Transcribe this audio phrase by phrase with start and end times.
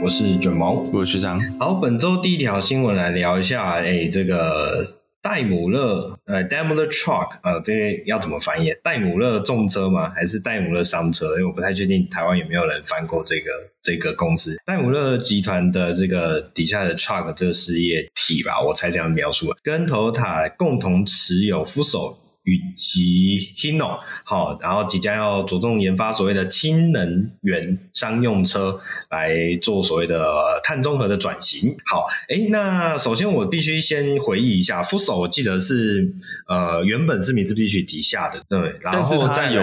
[0.00, 1.40] 我是卷毛，我是学长。
[1.58, 4.86] 好，本周第一条新闻来聊一下，哎、欸，这个
[5.20, 8.72] 戴姆勒，呃，Daimler Truck，呃，这个要怎么翻译？
[8.82, 10.08] 戴姆勒重车吗？
[10.14, 11.30] 还是戴姆勒商车？
[11.32, 13.50] 因为我不太确定台湾有没有人翻过这个
[13.82, 14.56] 这个公司。
[14.64, 22.16] 戴姆勒集团的这个底下的 Truck 这个事业体吧，我才这样描述，跟 Toyota 共同持有 Fuso。
[22.48, 28.80] 以及 Hino 好，然后即将要着重研发所谓的氢能源商用车，
[29.10, 31.76] 来做所谓的碳中和的转型。
[31.84, 36.12] 好，诶，那首先我必须先回忆一下，Fuso 我记得是
[36.46, 39.60] 呃原本是米兹必须底下的，对，然后再有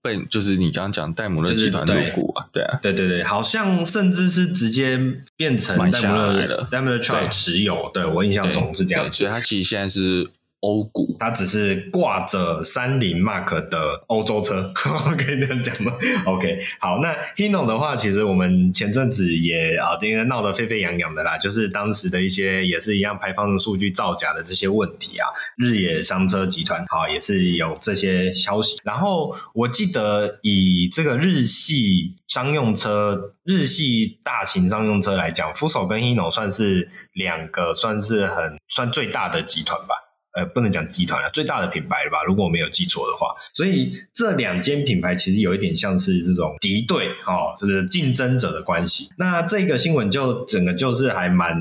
[0.00, 4.98] 被、嗯、就是你刚刚讲戴姆勒集团入股啊，对啊，对对对，好像甚至是直接
[5.36, 10.30] 变成戴姆勒戴姆勒持有，对，对我印象中是这样子，所以它其实现在是。
[10.62, 15.92] 欧股，它只是挂着三菱 Mark 的欧洲车， 可以这样讲吗
[16.24, 25.26] ？OK，好，那 Hino 的话，其实我们前阵子也啊，应该闹得沸沸扬扬的啦，就是当时的一些也是一样排放的数据造假的这些问题啊，
[25.58, 28.78] 日野商车集团好也是有这些消息。
[28.84, 40.01] 然后我记得以这个日系商用车、日系大型商用车来讲，Fuso 跟 Hino 算是两个算是很算最大的集团吧。
[40.34, 42.22] 呃，不能讲集团了，最大的品牌了吧？
[42.26, 49.10] 如果我没有记错的话，所以这两间品牌其实有一点像是这种敌对哦，就是竞争者的关系。
[49.18, 51.54] 那这个新闻就整个就是还蛮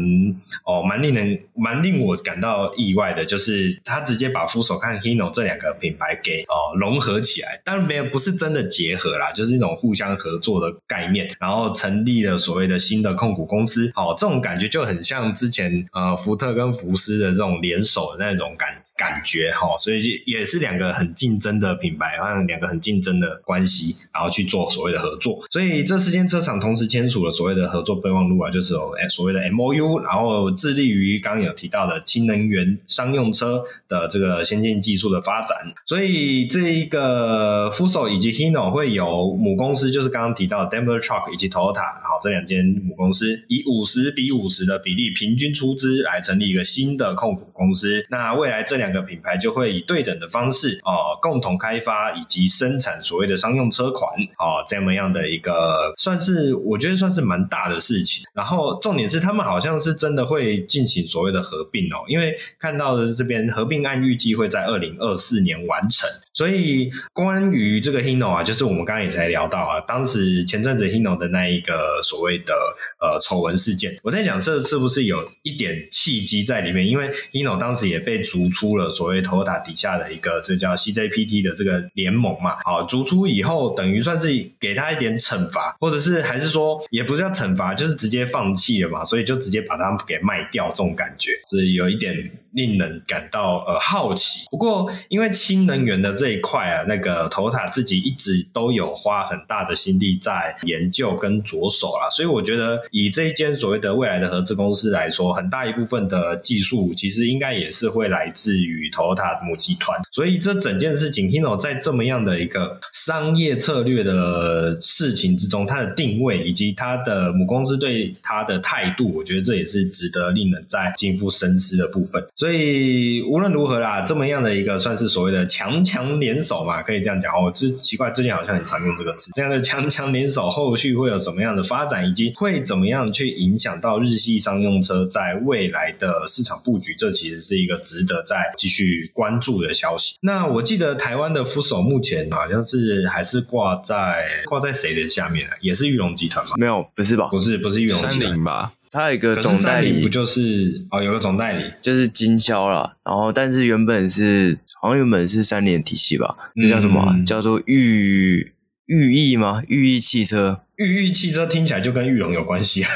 [0.66, 13.92] 哦，蛮令人蛮令我感到意外的，就是他直接把 Fuso 和 Hino 这两个品牌给哦融合起来，当然没有不是真的结合啦，就是一种互相合作的概念，然后成立了所谓的新的控股公司。
[13.96, 18.56] 哦，这种感觉就很像之前呃福特跟福斯的这种联手的那种。
[18.62, 25.44] 感感觉哈，所以也是两个很竞争的品牌，好像两个很竞争的关系，然后去做所谓的合作。
[25.50, 35.74] 所以这四间车厂同时签署了所谓的合作备忘录啊，就是有所谓的 MOU，然后致力于刚刚有提到的氢能源商用车的这个先进技术的发展。
[35.88, 48.06] 所以这一个 Fuso 以及 Hino 会有母公司，就是刚刚提到的 Daimler Truck 以及 Toyota，好，这两间母公司以五十比五十的比例平均出资来成立一个新的控股公司。
[48.12, 58.26] 那未来这两的品牌就会以对等的方式啊、共同开发以及生产所谓的商用车款啊、这么样的一个算是我觉得算是蛮大的事情。
[58.34, 66.10] 然后重点是他们好像是真的会进行所谓的合并哦，因为看到的这边合并案预计会在二零二四年完成。
[66.34, 72.54] 所以关于这个 Hino 啊，就是我们刚刚也才聊到啊，当时前阵子 Hino 的那一个所谓的
[73.00, 76.88] 呃丑闻事件，我在想这是不是有一点契机在里面？
[76.88, 82.58] 因为 Hino 当时也被逐出了所谓 Toyota 底下的一个这叫 CJPT 的这个联盟嘛。
[82.64, 92.32] 好，逐出以后等于算是给他一点惩罚，或者是还是说也不是叫惩罚，就是直接放弃了嘛，所以就直接把他们给卖掉，这种感觉是有一点。
[92.54, 122.24] 令人感到呃好奇，不过因为氢能源的这一块啊，那个 Toyota 自己一直都有花很大的心力在研究跟着手啦，所以我觉得以这一间所谓的未来的合资公司来说，很大一部分的技术其实应该也是会来自于 Toyota 母集团，所以这整件事情 Hino 在这么样的一个商业策略的事情之中，它的定位以及它的母公司对它的态度，我觉得这也是值得令人再进一步深思的部分。
[122.36, 127.52] 所以无论如何啦，这么样的一个算是所谓的强强联手嘛，可以这样讲哦。
[127.54, 129.32] 这奇怪，最近好像很常用这个词。
[129.34, 136.96] 这样的强强联手，后续会有什么样的发展，以及会怎么样去影响到日系商用车在未来的市场布局？
[136.98, 140.16] 这其实是一个值得再继续关注的消息。
[140.22, 145.54] 那我记得台湾的 Fuso 目前好像是还是挂在挂在谁的下面啊？
[145.62, 146.54] 也是玉龙集团吗？
[146.58, 147.28] 没有，不是吧？
[147.30, 148.74] 不是，不是玉龙集团，吧？
[148.92, 151.02] 他有一个总代理，不就是哦？
[151.02, 152.98] 有个总代理就是经销啦。
[153.06, 156.36] 然后，但是原本是好像原本是三联体系吧？
[156.56, 157.14] 那叫什么、啊？
[157.16, 158.54] 嗯、叫做裕
[158.86, 159.64] 裕毅吗？
[159.68, 160.62] 裕毅汽车。
[160.86, 162.90] 裕裕汽车听起来就跟裕隆有关系啊！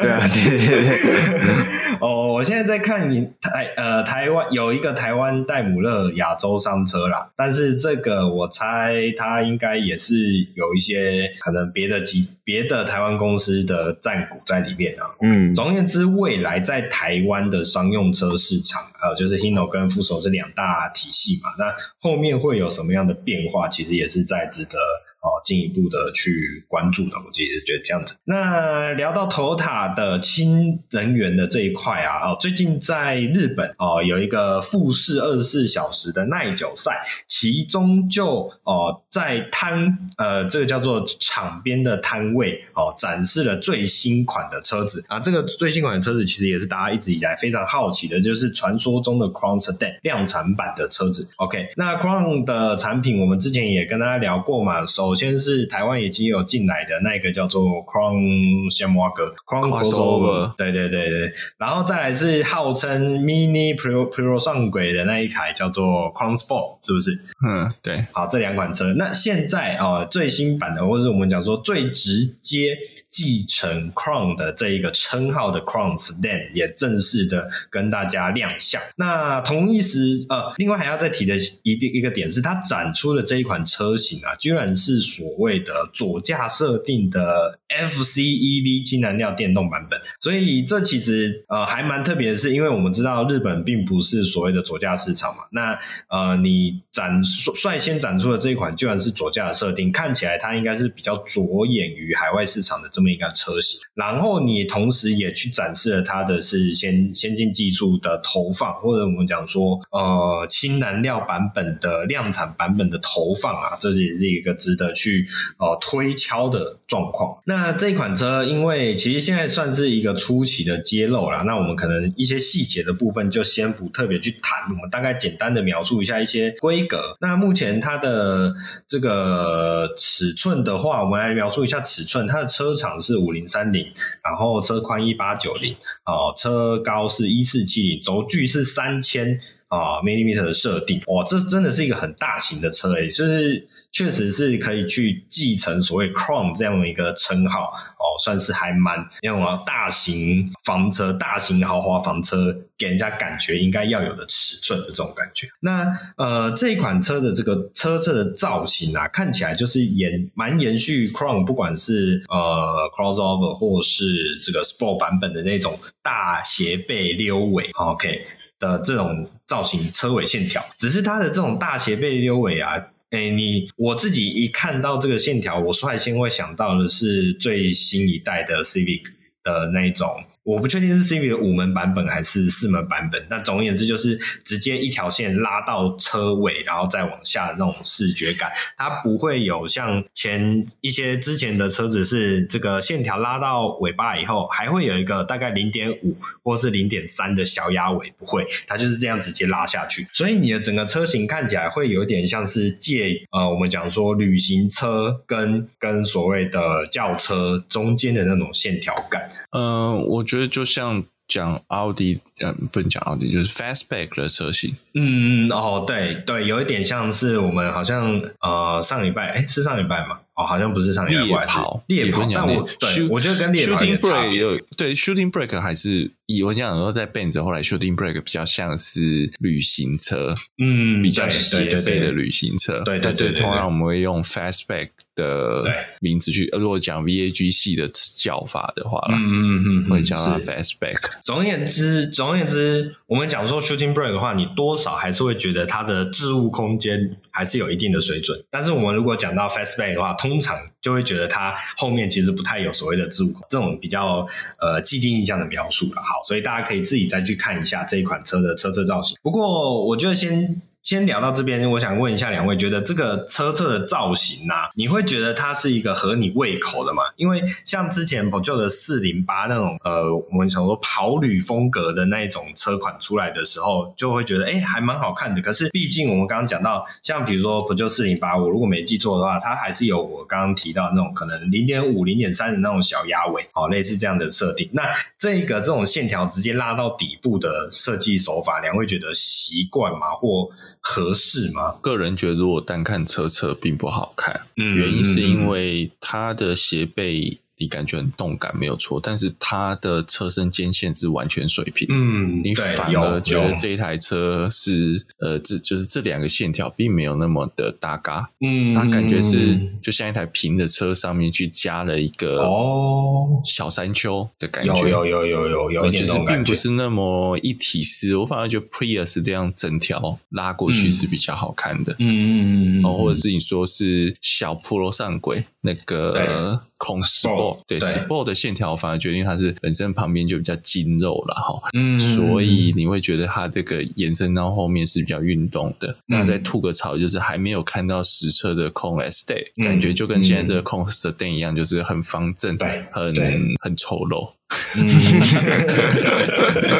[0.00, 1.98] 对啊， 对对对。
[2.00, 10.14] 哦，我现在在看你台呃台湾有一个台湾戴姆勒亚洲商车啦，但是这个我猜它应该也是
[10.54, 15.08] 有一些可能别的机别的台湾公司的占股在里面啊。
[15.22, 24.78] 嗯，总而言之，未来在台湾的商用车市场，呃，就是 Hino 跟 Fuso 是两大体系嘛，那后面会有什么样的变化，其实也是在值得。
[25.26, 28.14] 哦，进一步的去关注的，我自己是觉得这样子。
[28.24, 51.28] 那聊到头塔的氢能源的这一块啊，哦，最近在日本哦有一个富士二十四小时的耐久赛，其中就哦在摊呃这个叫做场边的摊位哦展示了最新款的车子啊，这个最新款的车子其实也是大家一直以来非常好奇的，就是传说中的 Crown Sedan 量产版的车子。
[51.36, 67.12] OK，那 Crown 的产品我们之前也跟大家聊过嘛，首先是台湾已经有进来的那个叫做 Crown 先挖哥 Crown Crossover，对对对对，然后再来是号称 Mini Pro Pro 上轨的那一台叫做 Crown Sport，是不是？
[67.46, 68.04] 嗯，对。
[68.12, 72.76] 好，这两款车，那现在啊、哦、最新版的，或者我们讲说最直接。
[73.16, 78.78] 继承 Crown 的这一个称号的 Crown Sedan 也正式的跟大家亮相。
[78.96, 89.98] 那同一时，呃，另外还要再提的一一个点是，它展出的这一款车型啊，居然是所谓的左驾设定的 FCEV 氢燃料电动版本。
[90.20, 95.44] 所以这其实呃还蛮特别的是，因为我们知道日本并不是所谓的左驾市场嘛。
[95.52, 95.78] 那
[96.10, 103.05] 呃，你展率先展出的这一款居然是左驾的设定，看起来它应该是比较着眼于海外市场的这么。
[103.08, 115.26] 一个车型，然后你同时也去展示了它的是先先进技术的投放，或者我们讲说呃氢燃料版本的量产版本的投放啊，这也是一个值得去
[115.58, 117.38] 呃推敲的状况。
[117.44, 127.16] 那这款车因为其实现在算是一个初期的揭露啦，那我们可能一些细节的部分就先不特别去谈，我们大概简单的描述一下一些规格。
[127.20, 128.54] 那目前它的
[128.88, 132.95] 这个尺寸的话，我们来描述一下尺寸，它的车长。
[133.00, 133.86] 是五零三零，
[134.22, 135.72] 然后车宽一八九零，
[136.04, 139.38] 哦，车高是一四七零，轴距是三千
[139.68, 143.68] 啊 m i l i m e t e r 的设定，哇，这真的是一个很大型的车诶，就是。
[143.92, 147.72] 确实是可以去继承所谓 Chrome 这样的一个称号，
[148.18, 155.48] 算是还蛮那种大型房车、大型豪华房车给人家感觉应该要有的尺寸的这种感觉。
[155.60, 168.26] 那呃，这一款车的这个车车的造型啊，看起来就是延蛮延续 Crown，不管是呃 Crossover 或是这个 Sport 版本的那种大斜背溜尾，OK
[168.58, 172.82] 的这种造型车尾线条，只是它的这种大斜背溜尾啊。
[173.10, 179.04] 哎、你我自己一看到这个线条，我率先会想到的是最新一代的 Civic
[179.42, 180.24] 的那一种。
[180.46, 210.46] 我不确定是 Civi 的五门版本还是四门版本，那总而言之就是直接一条线拉到车尾，然后再往下的那种视觉感，它不会有像前一些之前的车子是这个线条拉到尾巴以后，还会有一个大概零点五或是零点三的小鸭尾，不会，它就是这样直接拉下去，所以你的整个车型看起来会有点像是借呃我们讲说旅行车跟跟所谓的轿车中间的那种线条感，嗯、我觉得。
[210.46, 214.74] 就像讲奥迪，呃，不能讲奥迪，就是 Fastback 的车型。
[214.94, 220.20] 嗯，哦，对对，有一点像是我们好像呃上礼拜，哎，是上礼拜吗？
[220.36, 235.64] 哦，好像不是上猎跑，猎跑，但我对我觉得跟猎跑也有对 Shooting Brake 还是以我想说在 Benz 后来 Shooting Brake 比较像是旅行车，嗯，比较斜背的旅行车，对对对，通常我们会用 Fastback 的
[236.00, 240.98] 名字去，如果讲 VAG 系的叫法的话，嗯嗯嗯，会叫它 Fastback。
[241.24, 248.38] 总而言之，总而言之，我们讲说 Shooting Brake 的话，你多少还是会觉得它的置物空间还是有一定的水准。
[248.50, 254.24] 但是我们如果讲到 Fastback 的话，通常就会觉得它后面其实不太有所谓的置物空，这种比较
[254.60, 256.02] 呃既定印象的描述了。
[256.02, 259.16] 好，所以大家可以自己再去看一下这一款车的车车造型。
[259.22, 260.62] 不过我觉得先。
[260.86, 267.02] 先聊到这边，我想问一下两位，觉得这个车侧的造型啊，你会觉得它是一个合你胃口的吗？
[267.16, 275.42] 因为像之前 Peugeot 的四零八那种，呃，我们想说跑旅风格的那种车款出来的时候，就会觉得，哎，还蛮好看的。
[275.42, 284.70] 可是毕竟我们刚刚讲到，像比如说 Peugeot 四零八，我如果没记错的话，它还是有我刚刚提到那种可能零点五、零点三的那种小鸭尾，哦，类似这样的设定。
[284.72, 290.10] 那这一个这种线条直接拉到底部的设计手法，两位觉得习惯吗？
[290.12, 290.48] 或
[290.88, 291.74] 合适吗？
[291.82, 294.42] 个人觉得，如果单看车侧并不好看。
[294.56, 313.40] 嗯，原因是因为它的斜背你感觉很动感没有错，但是它的车身肩线是完全水平，嗯，你反而觉得这一台车是呃，这就是这两个线条并没有那么的搭嘎，嗯，它感觉是就像一台平的车上面去加了一个哦。
[313.44, 326.60] 小山丘的感觉，有有有有有有，就是并不是那么一体式，我反而觉得 Prius 这样整条拉过去是比较好看的，嗯嗯嗯，哦，或者是你说是小 Pro 上轨那个。
[326.78, 335.88] 空 Sport 对 Sport 的线条，反而决定它是本身旁边就比较筋肉了哈，嗯，所以你会觉得它这个延伸到后面是比较运动的。
[335.88, 343.14] 嗯、那再吐个槽，就是还没有看到实车的空 Estate，嗯、感觉就跟现在这个空 Sedan 一样，就是很方正，对，很
[343.62, 344.32] 很丑陋。
[344.78, 344.86] 嗯，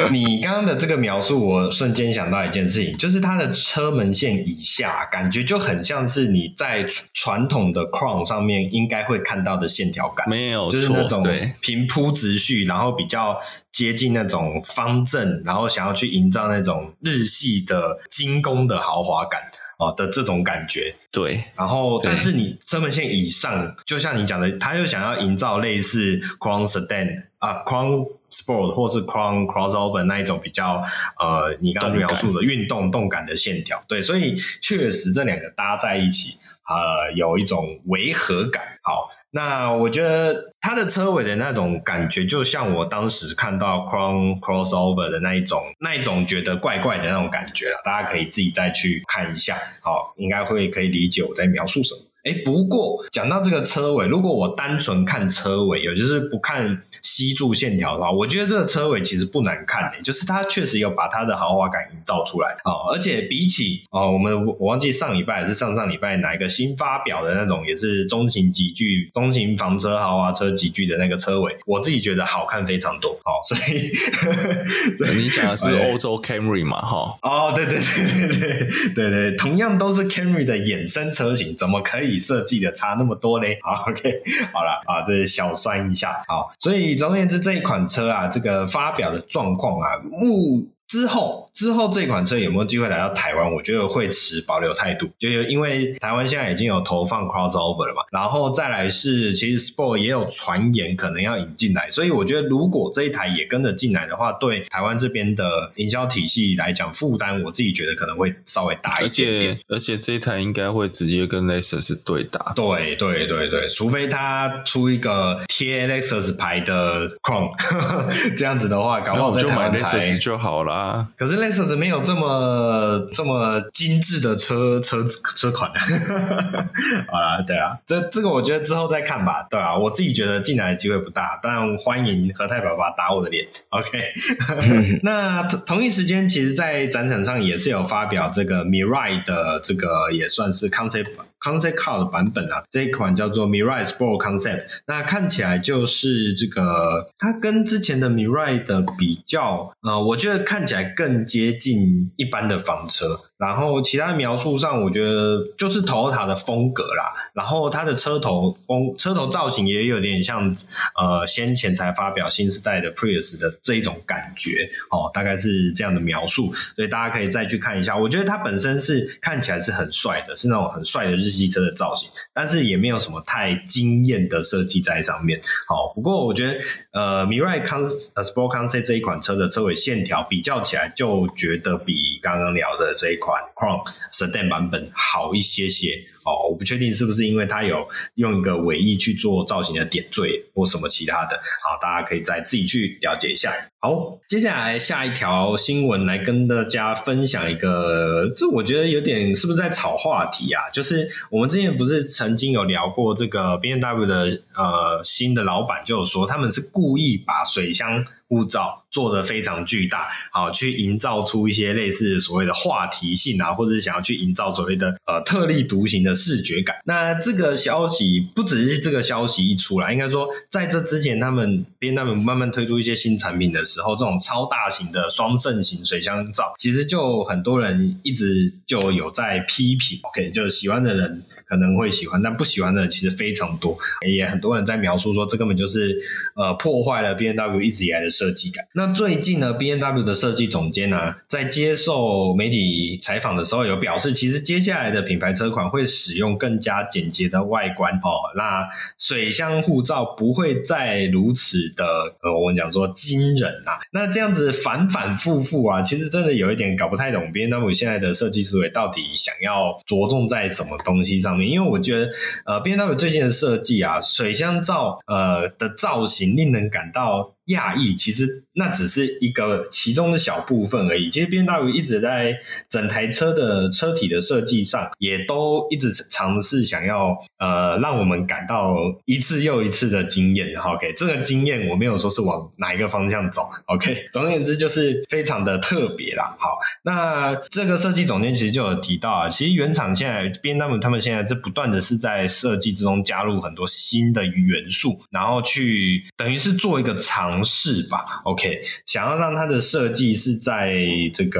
[0.13, 11.25] 你刚刚的这个描述，我瞬间想到一件事情，就是它的车门线以下，感觉就很像是你在传统的 Crown 上面应该会看到的线条感，没有，就是那种
[11.61, 13.39] 平铺直叙，然后比较
[13.71, 19.41] 接近那种方正，然后想要去营造那种日系的精工的豪华感。
[19.77, 30.81] 哦的这种感觉，对，然后但是你车门线以上，就像你讲的，他又想要营造类似 Crown Sedan 啊，Crown Sport 或是 Crown Crossover 那一种比较
[31.19, 39.09] 呃，你刚刚描述的运动动感的线条，对，所以确实这两个搭在一起，呃，有一种违和感，好。
[39.31, 47.81] 那我觉得它的车尾的那种感觉，就像我当时看到 Chrome Crossover 的那一种，那一种觉得怪怪的那种感觉了。
[47.83, 52.01] 大家可以自己再去看一下，好，应该会可以理解我在描述什么。
[52.27, 62.91] 诶，不过讲到这个车尾，如果我单纯看车尾，也就是不看吸柱线条的话，我觉得这个车尾其实不难看诶，就是它确实有把它的豪华感营造出来哦。
[62.91, 73.39] 而且比起哦，我们我忘记上礼拜还是上上礼拜哪一个新发表的那种，也是中型级距、中型房车、豪华车级距的那个车尾，我自己觉得好看非常多哦。
[73.47, 73.89] 所以
[75.17, 76.81] 你讲的是欧洲 Camry 嘛？
[76.81, 82.16] 哈哦，对对对对对对对，同样都是 Camry 的衍生车型，怎么可以？
[82.19, 84.21] 设计的差那么多呢， 好，OK，
[84.53, 90.67] 好了啊，这小算一下，好，所以总而言之，这一款车啊，这个发表的状况啊，目。
[90.87, 93.53] 之后，之后这款车有没有机会来到台湾？
[93.53, 109.51] 我觉得会持保留态度，就因为台湾现在已经有投放 crossover 了嘛，然后再来是其实 Sport 也有传言可能要引进来，所以我觉得如果这一台也跟着进来的话，对台湾这边的营销体系来讲负担，我自己觉得可能会稍微大一点点。
[109.51, 112.53] 而且，而且这一台应该会直接跟 Lexus 对打。
[112.55, 117.49] 对对对对，除非他出一个贴 Lexus 牌的 Crown，
[118.37, 120.76] 这样子的话，搞不好在台湾才就，就好了。
[120.77, 121.07] 啊！
[121.17, 125.03] 可是 Lexus 没有这么这么精致的车车
[125.35, 125.71] 车款，
[127.09, 134.13] 好啦，对啊，这这个我觉得之后再看吧，对啊，我自己觉得进来的机会不大，但欢迎何太爸爸打我的脸，OK。
[135.03, 141.07] 那同一时间，其实，在展场上也是有发表这个 Mirai 的这个也算是 concept。
[141.39, 153.19] Concept Car 的版本啊，这一款叫做 Mirai Sport Concept，那看起来就是这个，它跟之前的 Mirai 的比较，呃，我觉得看起来更接近一般的房车。
[153.37, 157.13] 然后其他描述上，我觉得就是 Toyota 的风格啦。
[157.35, 160.51] 然后它的车头风、车头造型也有点像，
[160.99, 166.51] 呃，先前才发表新时代的 Prius 的这一种感觉，哦，大概是这样的描述。
[166.75, 167.95] 所以大家可以再去看一下。
[167.95, 175.39] 我觉得它本身是看起来是很帅的，是那种很帅的日日系车的造型，但是也没有什么太惊艳的设计在上面。
[175.67, 176.59] 好，不过我觉得，
[176.93, 183.27] 呃，Mirai Sport Concept 这一款车的车尾线条比较起来，就觉得比刚刚聊的这一款。
[183.27, 193.53] 款 Crown Sedan 版本好一些些哦，我不确定是不是因为它有用一个尾翼去做造型的点缀或什么其他的，好，大家可以再自己去了解一下。
[193.79, 200.69] 好，接下来下一条新闻来跟大家分享一个，这我觉得有点是不是在炒话题啊？
[200.73, 216.75] 就是我们之前不是曾经有聊过这个 BMW 的呃新的老板就有说他们是故意把水箱护罩做得非常巨大，好去营造出一些类似所谓的话题性啊，或者想要去营造所谓的呃特立独行的视觉感。
[216.85, 229.99] 那这个消息不只是这个消息一出来，应该说在这之前，他们边他们慢慢推出一些新产品的时候，这种超大型的双肾型水箱罩，其实就很多人一直就有在批评。
[230.03, 231.23] OK，就是喜欢的人。
[231.47, 233.77] 可能会喜欢，但不喜欢的其实非常多，
[234.07, 235.97] 也很多人在描述说，这根本就是
[236.35, 238.65] 呃破坏了 B N W 一直以来的设计感。
[238.73, 251.85] 那最近呢 B N W 的设计总监呢、在接受媒体采访的时候有表示，其实接下来的品牌车款会使用更加简洁的外观哦，那水箱护罩不会再如此的
[252.21, 253.79] 呃，我们讲说惊人啊。
[253.91, 261.49] 那这样子反反复复啊，其实真的有一点搞不太懂 BMW 现在的设计思维到底想要着重在什么东西上面。
[261.49, 262.09] 因为我觉得
[262.45, 271.09] 呃，BMW 最近的设计啊，水箱罩呃的造型令人感到讶异，其实那只是一个其中的小部分而已。
[271.09, 272.37] 其实 BMW 一直在
[272.69, 278.75] 整台车的车体的设计上，也都一直尝试想要呃让我们感到
[279.05, 280.53] 一次又一次的惊艳。
[280.55, 283.43] OK，这个经验我没有说是往哪一个方向走。
[283.67, 286.35] OK，总而言之就是非常的特别啦。
[286.37, 286.49] 好，
[286.83, 297.36] 那这个设计总监其实就有提到啊，其实原厂现在 BMW 他们现在是不断的是在设计之中加入很多新的元素，然后去等于是做一个长。
[297.37, 300.75] 尝试吧，OK，想要让它的设计是在
[301.13, 301.39] 这个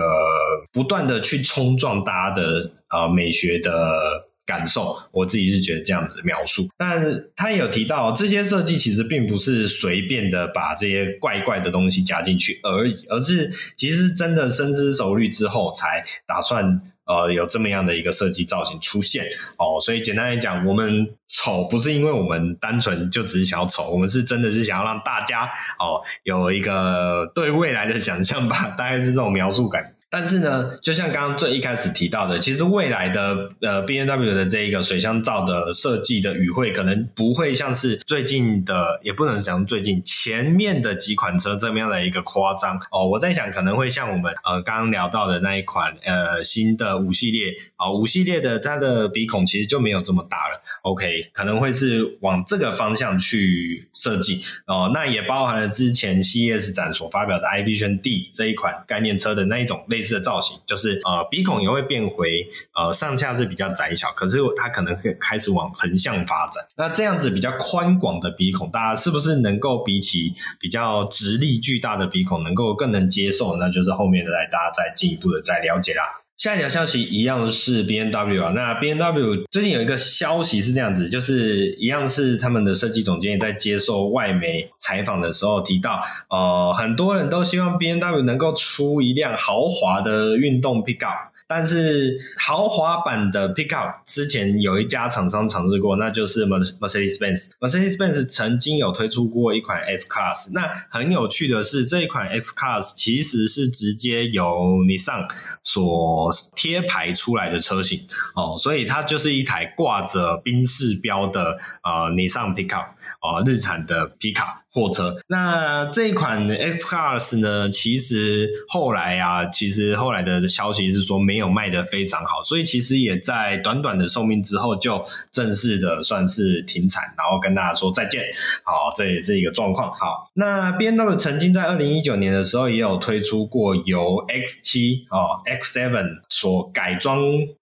[0.72, 6.68] 不断的去冲撞大家的呃美学的感受，我自己是觉得这样子描述。
[6.77, 7.04] 但
[7.36, 16.94] 他也有提到，这些设计其实并不是随便的把这些怪怪的东西加进去而已，而是其实真的深思熟虑之后才打算。
[17.08, 19.26] 呃，有这么样的一个设计造型出现
[19.58, 25.50] 哦，所以简单来讲，我们丑不是因为我们单纯就只是想要丑，我们是真的是想要让大家
[25.80, 29.94] 哦有一个对未来的想象吧， 大概是这种描述感。
[30.10, 43.06] 但是呢，就像刚刚最一开始提到的，其实未来的呃 BMW 的这一个水箱罩的设计的语汇，可能不会像是最近的，也不能讲最近前面的几款车这么样的一个夸张哦。
[43.06, 50.62] 我在想，可能会像我们呃刚刚聊到的那一款呃新的五系列啊，五系列的它的鼻孔其实就没有这么大了。
[50.84, 54.90] OK，可能会是往这个方向去设计哦。
[54.94, 59.97] 那也包含了之前 C S 展所发表的 iVision D 这一款概念车的那一种类。
[59.98, 66.63] 类似的造型，就是呃鼻孔也会变回呃上下是比较窄小，可是它可能会开始往横向发展。
[66.77, 73.58] 那这样子比较宽广的鼻孔，大家是不是能够比起比较直立巨大的鼻孔，能够更能接受？
[73.58, 76.04] 那就是后面的来大家再进一步的再了解啦。
[76.38, 91.29] 下一条消息一样是 B N W 啊，那 B N W 最近有一个消息是这样子，就是一样是他们的设计总监在接受外媒采访的时候提到，呃，很多人都希望 B N W 能够出一辆豪华的运动 Pickup。
[91.48, 97.51] 但是豪华版的 Pickup 之前有一家厂商尝试过，那就是 Mercedes-Benz。
[97.60, 100.51] Mercedes-Benz 曾经有推出过一款 S Class。
[100.51, 104.44] 那很有趣的是，这一款 S Class 其实是直接由
[104.86, 105.25] Nissan
[105.64, 108.05] 所贴牌出来的车型
[108.36, 112.88] 哦，所以它就是一台挂着宾士标的呃 Nissan Pickup
[113.22, 114.67] 哦，日产的 Pickup。
[114.77, 117.68] 货车，那这一款 X Cars 呢？
[117.68, 128.24] 其实后来啊，其实后来的消息是说没有卖得非常好，所以其实也在短短的寿命之后就正式的算是停产，然后跟大家说再见。
[128.63, 129.92] 好，这也是一个状况。
[129.94, 137.18] 好，那 BMW 曾经在二零一九年的时候也有推出过由 X 七哦 X Seven 所改装。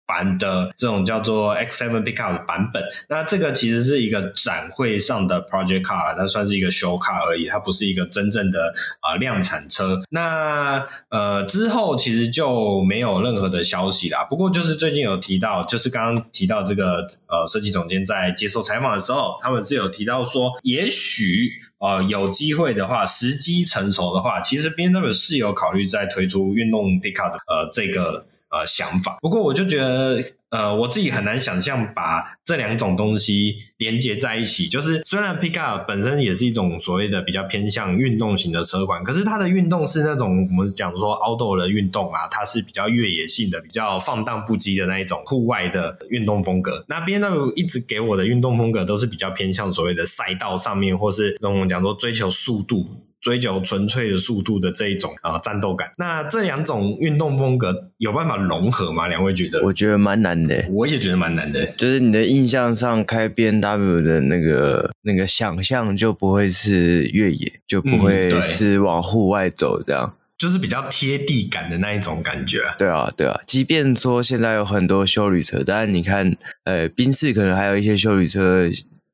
[0.05, 10.01] 版的这种叫做 X7 Pickup 的版本，那这个其实是一个展会上的 Project Car，它算是一个 Show Car 而已，它不是一个真正的啊、量产车。
[10.09, 14.23] 那呃之后其实就没有任何的消息啦。
[14.29, 28.25] 不过就是最近有提到，就是刚刚提到这个呃设计总监在接受采访的时候，他们是有提到说，也许呃有机会的话，时机成熟的话，其实 BMW 是有考虑再推出运动 Pickup 的呃这个。
[28.55, 29.17] 呃，想法。
[29.21, 34.69] 不过我就觉得，呃，我自己很难想象把这两种东西连接在一起。
[34.69, 46.85] 就是虽然 Pickup 本身也是一种所谓的比较偏向运动型的车款，可是它的运动是那种我们讲说 outdoor 的运动啊，它是比较越野性的、比较放荡不羁的那一种户外的运动风格。
[46.87, 52.87] 那 BMW 一直给我的运动风格都是比较偏向所谓的赛道上面，或是那种讲说追求速度。
[53.25, 59.07] 追求纯粹的速度的这一种啊、呃、战斗感，那这两种运动风格有办法融合吗？
[59.07, 59.63] 两位觉得？
[59.63, 61.65] 我觉得蛮难的，我也觉得蛮难的。
[61.75, 72.59] 就是你的印象上开 B N W 的那个那个想象就不会是越野，就不会是往户外走这样，就是比较贴地感的那一种感觉。
[72.77, 73.39] 对啊，对啊。
[73.47, 78.69] 即便说现在有很多修旅车，但是你看，呃，宾士可能还有一些修旅车，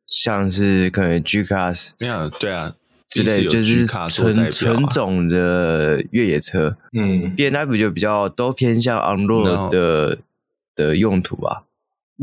[0.06, 2.74] 像是可能 G Class，没有，对啊。
[3.12, 10.18] 之类就是纯纯种的越野车，嗯，B N W 就比较都偏向 on road 的.
[10.74, 11.64] 的用途吧。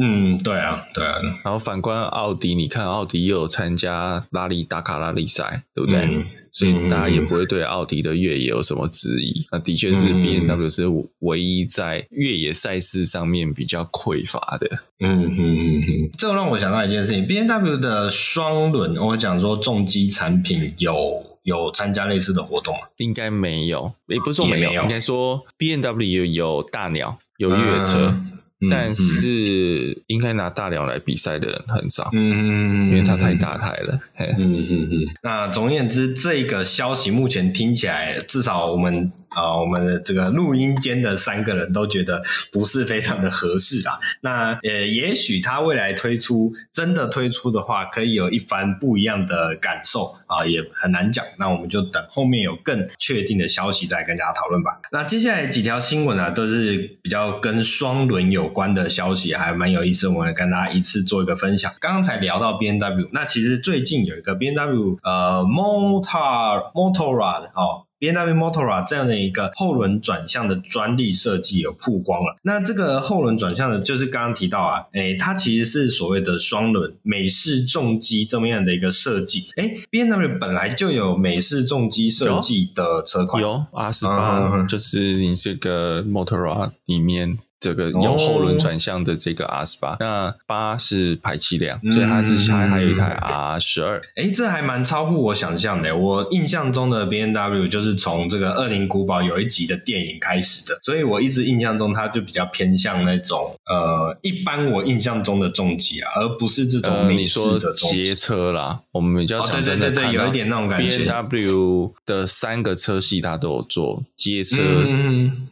[0.01, 1.21] 嗯，对啊，对啊。
[1.45, 6.01] 然后反观奥迪，你看奥迪又有参加拉力达卡拉力赛，对不对？
[6.03, 9.47] 嗯所以大家也不会对奥迪的越野有什么质疑。
[9.53, 10.85] 那的确是 B N W 是
[11.21, 14.67] 唯一在越野赛事上面比较匮乏的。
[14.99, 22.81] 嗯嗯嗯嗯，这让我想到一件事情，B N W 的双轮，我讲说重机产品有有参加类似的活动吗？
[22.97, 28.09] 应该没有，也不是说没有，没有应该说 B N W 有大鸟，有越野车。
[28.09, 28.33] 嗯
[28.71, 35.07] 但是应该拿大鸟来比赛的人很少，嗯，因为他太大台了，嗯嗯嗯。
[35.23, 39.13] 那总而言之，这个消息目前听起来，至少我们。
[39.31, 43.99] 啊、我们的这个录音间的三个人都觉得不是非常的合适啊。
[44.23, 51.25] 那呃，也许他未来推出真的推出的话，可以有一番不一样的感受啊、也很难讲。
[51.39, 54.81] 那我们就等后面有更确定的消息再跟大家讨论吧。
[54.93, 60.09] 那接下来几条新闻啊，都是比较跟双轮有关的消息，还蛮有意思。
[60.09, 61.73] 我们跟大家一次做一个分享。
[61.81, 67.88] 刚刚才聊到 B N W，那其实最近有一个 B N W 呃 Motor Motorrad 哦。
[67.99, 72.37] B N W Motora 这样的一个后轮转向的专利设计有曝光了。
[72.43, 79.51] 那这个后轮转向的，就是刚刚提到啊，诶，它其实是所谓的双轮美式重机这么样的一个设计。
[79.57, 87.39] 诶 b N W 本来就有美式重机设计的车款，有 R18，就是你这个 Motora 里面。
[87.61, 94.01] 这个有后轮转向的这个 R 十八，那八是排气量，所以它之前还有一台 R 十二。
[94.17, 95.97] 哎，这还蛮超乎我想象的。
[95.97, 108.81] 我印象中的 B N W 就是从这个《恶灵古堡》有一集的电影开始的，所以我一直印象中它就比较偏向那种呃，一般我印象中的重机啊，而不是这种你说的街车啦。
[108.93, 110.97] 我们比较讲真的，对对对对，有一点那种感觉。
[110.97, 114.63] B N W 的三个车系它都有做街车，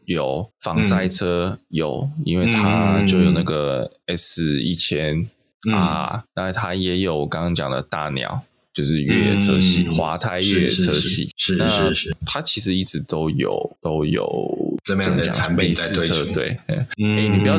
[0.05, 1.59] 有防塞车，嗯、
[1.97, 2.11] 有。
[2.25, 5.29] 因为它就有那个 S 一千
[5.73, 8.43] 啊，那它也有刚刚讲的大鸟，
[8.75, 17.59] 就是越野车系，滑胎越野车系，是是是，它其实一直都有都有这么样的产品在推出，对，哎，你不要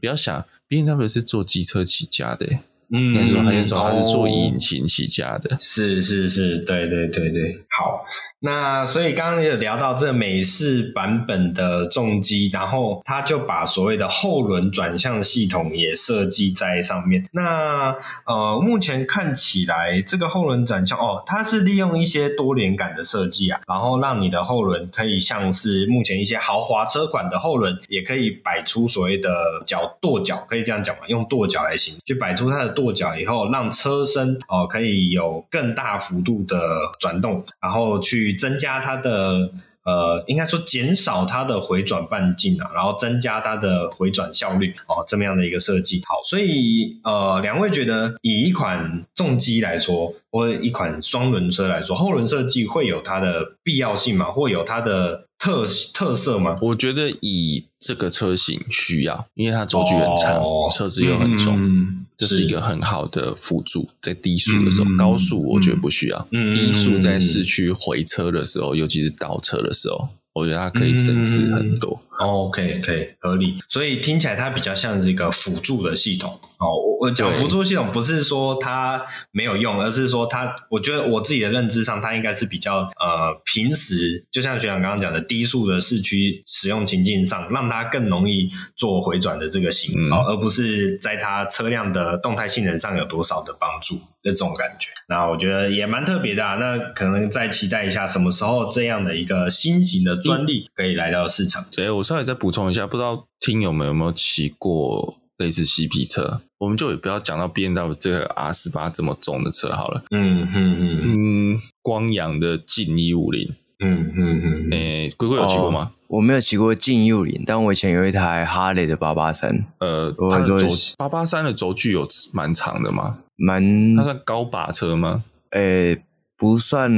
[0.00, 2.46] 不要想，BMW 是做机车起家的。
[2.88, 8.04] 嗯，那时候还有种他是做引擎起家的，哦、是是是，对对对对，好，
[8.46, 17.28] 那所以刚刚有聊到这美式版本的重机，然后他就把所谓的后轮转向系统也设计在上面。
[17.32, 17.92] 那
[18.24, 29.28] 呃，目前看起来这个后轮转向哦，它是利用一些多连杆的设计啊，然后让你的后轮可以像是目前一些豪华车款的后轮，也可以摆出所谓的
[29.66, 31.02] 脚跺脚，可以这样讲嘛？
[31.08, 32.76] 用跺脚来形容，就摆出它的。
[32.76, 39.50] 跺脚以后，让车身哦可以有更大幅度的转动，然后去增加它的
[39.84, 46.02] 呃，应该说减少它的回转半径啊，然后增加它的回转效率哦，这么样的一个设计。
[46.04, 54.24] 好，所以呃，两位觉得以一款重机来说，或一款双轮车来说，后轮设计会有它的必要性吗？
[54.26, 56.58] 会有它的特特色吗？
[56.62, 61.56] 我觉得以这个车型需要，因为它轴距很长，哦、车子又很重。
[61.56, 66.28] 嗯这是一个很好的辅助，在低速的时候，嗯、高速我觉得不需要。
[66.32, 72.00] 嗯、低速在市区回车的时候，嗯、尤其是倒车的时候，我觉得它可以省事很多。
[72.18, 73.58] 嗯、OK，可以合理。
[73.68, 76.40] 所以听起来它比较像是一个辅助的系统。
[76.58, 94.88] 哦，我我讲辅助系统不是说它没有用，而是说它，我觉得我自己的认知上，它应该是比较呃平时，就像学长刚刚讲的，低速的市区使用情境上，让它更容易做回转的这个型，嗯、而不是在它车辆的动态性能上有多少的帮助的这种感觉。
[95.08, 96.56] 那我觉得也蛮特别的啊。
[96.56, 101.64] 那可能再期待一下什么时候这样的一个新型的专利可以来到市场。
[101.70, 105.18] 对，我稍微再补充一下，不知道听友们有没有骑过？
[105.38, 110.02] 类似 CP 车，我们就也不要讲到 B N W 这个 R 十八这么重的车好了。
[110.10, 115.92] 嗯嗯嗯嗯，光阳的劲一五零，嗯嗯嗯，诶，龟龟有骑过吗？
[116.08, 119.66] 我没有骑过劲一五零，但我以前有一台哈雷的八八三。
[119.80, 123.18] 呃，它的轴八八三的轴距有蛮长的吗？
[123.36, 125.24] 蛮，它算高把车吗？
[125.50, 126.02] 诶，
[126.38, 126.88] 不算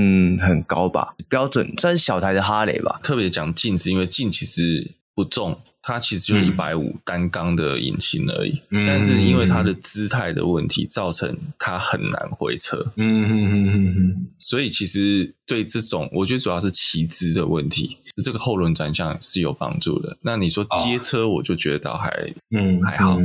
[0.40, 3.00] 很高吧，标准算是小台的哈雷吧。
[3.02, 5.58] 特别讲劲是因为劲其实不重。
[5.80, 12.76] 它其实就一百五单缸的引擎而已，嗯、但是因为它的姿态的问题，造成它很难回车。
[12.96, 20.18] 嗯嗯嗯嗯嗯，所以其实对这种，我觉得主要是骑姿的问题，这个后轮转向是有帮助的。
[20.22, 22.10] 那你说街车，我就觉得倒还
[22.54, 23.18] 嗯还好，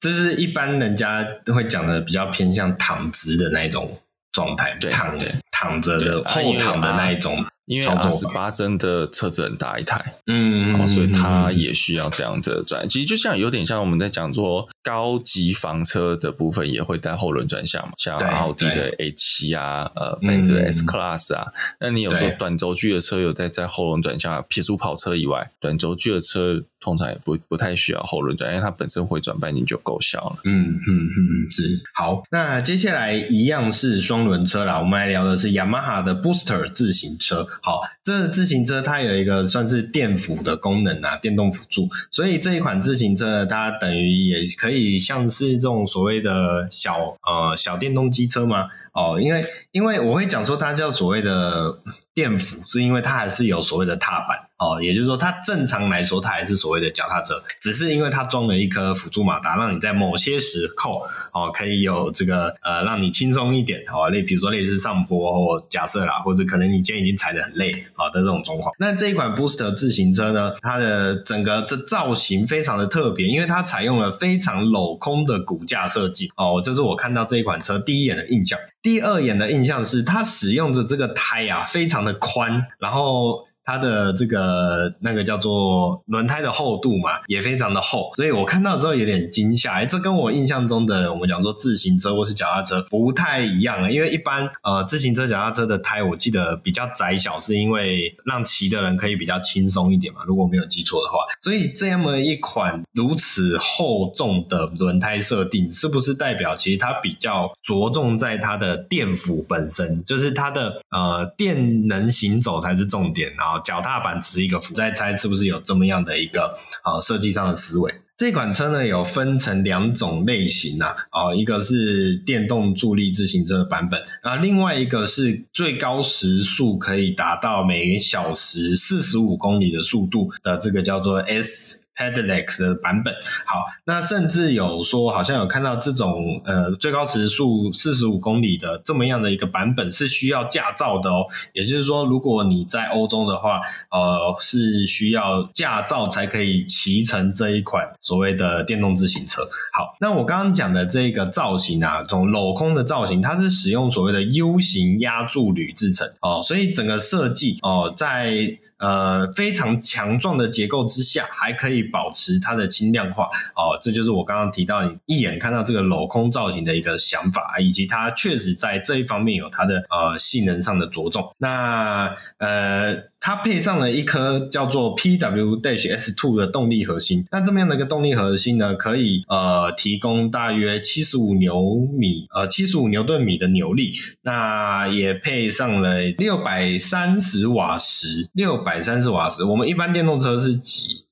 [0.00, 3.98] 这是一般人家都会讲的比较偏向躺姿的那一种
[4.32, 5.18] 状态，对躺
[5.50, 7.44] 躺着的后躺的那一种。
[7.70, 12.88] 因为二十八帧的车子很大一台，嗯，哦，所以它也需要这样的转。
[12.88, 21.52] 其实就像有点像我们在讲说高级房车的部分也会带后轮转向嘛，像奥迪的 A 七啊，呃，奔驰的 S Class 啊。
[21.80, 30.36] 那你有时候短轴距的车有在在后轮转向，撇除跑车以外，短轴距的车通常也不不太需要后轮转，因为它本身回转半径就够小了。
[30.44, 31.62] 嗯嗯嗯，是。
[31.94, 37.46] 好，那接下来一样是双轮车啦，我们来聊的是雅马哈的 Booster 自行车。
[37.62, 48.68] 好，这个自行车它有一个算是电辅的功能啊，电动辅助，所以这一款自行车它等于也可以可以像是这种所谓的小呃小电动机车吗？
[48.92, 51.80] 哦，因为因为我会讲说它叫所谓的
[52.14, 54.38] 电辅，是因为它还是有所谓的踏板。
[54.60, 68.70] 哦，也就是说，它正常来说，它还是所谓的脚踏车，只是因为它装了一颗辅助马达，让你在某些时候，哦，可以有这个呃，让你轻松一点，哦，类比如说类似上坡或假设啦，或者可能你今天已经踩得很累，好的这种状况。
[68.78, 76.30] 那这一款 Booster 自行车呢，它的整个这造型非常的特别，因为它采用了非常镂空的骨架设计。
[76.36, 78.58] 哦，这是我看到这一款车第一眼的印象。
[78.82, 83.46] 第二眼的印象是，它使用的这个胎啊，非常的宽，然后。
[83.64, 89.72] 它的这个那个叫做轮胎的厚度嘛，也非常的厚，所以我看到之后有点惊吓。
[89.74, 93.90] 哎，这跟我印象中的我们讲说自行车或是脚踏车不太一样啊。
[93.90, 100.20] 因为一般呃自行车、脚踏车的胎，我记得比较窄小，是因为让骑的人可以比较轻松一点嘛。
[100.26, 113.49] 如果没有记错的话，所以这么一款如此厚重的轮胎设定，是不是代表其实它比较着重在它的电辅本身，就是它的呃电能行走才是重点啊？
[113.58, 117.92] 脚踏板只是一个辅，再猜是不是有这么样的一个啊设计上的思维？
[118.16, 131.79] 这款车呢有分成两种类型啊，啊一个是电动助力自行车的版本，啊另外一个是最高时速可以达到每小时四十五公里的速度的这个叫做 S。
[132.00, 133.12] Pedelec 的版本，
[133.44, 143.60] 好，那甚至有说，好像有看到这种呃最高时速四十五公里的这么样的一个版本是需要驾照的哦，也就是说，如果你在欧洲的话，
[143.90, 149.42] 呃是需要驾照才可以骑乘这一款所谓的电动自行车。
[149.74, 158.58] 好，那我刚刚讲的这个造型啊，这种镂空的造型，它是使用所谓的 U 型压铸铝制成哦，所以整个设计哦在。
[158.80, 171.32] 呃，非常强壮的结构之下，还可以保持它的轻量化哦，这就是我刚刚提到你一眼看到这个镂空造型的一个想法，以及它确实在这一方面有它的呃性能上的着重。
[171.38, 173.09] 那呃。
[173.20, 191.04] 它配上了一颗叫做 pwdhs two 的动力核心，那这么样的一个动力核心呢，可以呃提供大约七十五牛米呃七十五牛顿米的扭力，那也配上了六百三十瓦时，六百三十瓦时，我们一般电动车是几？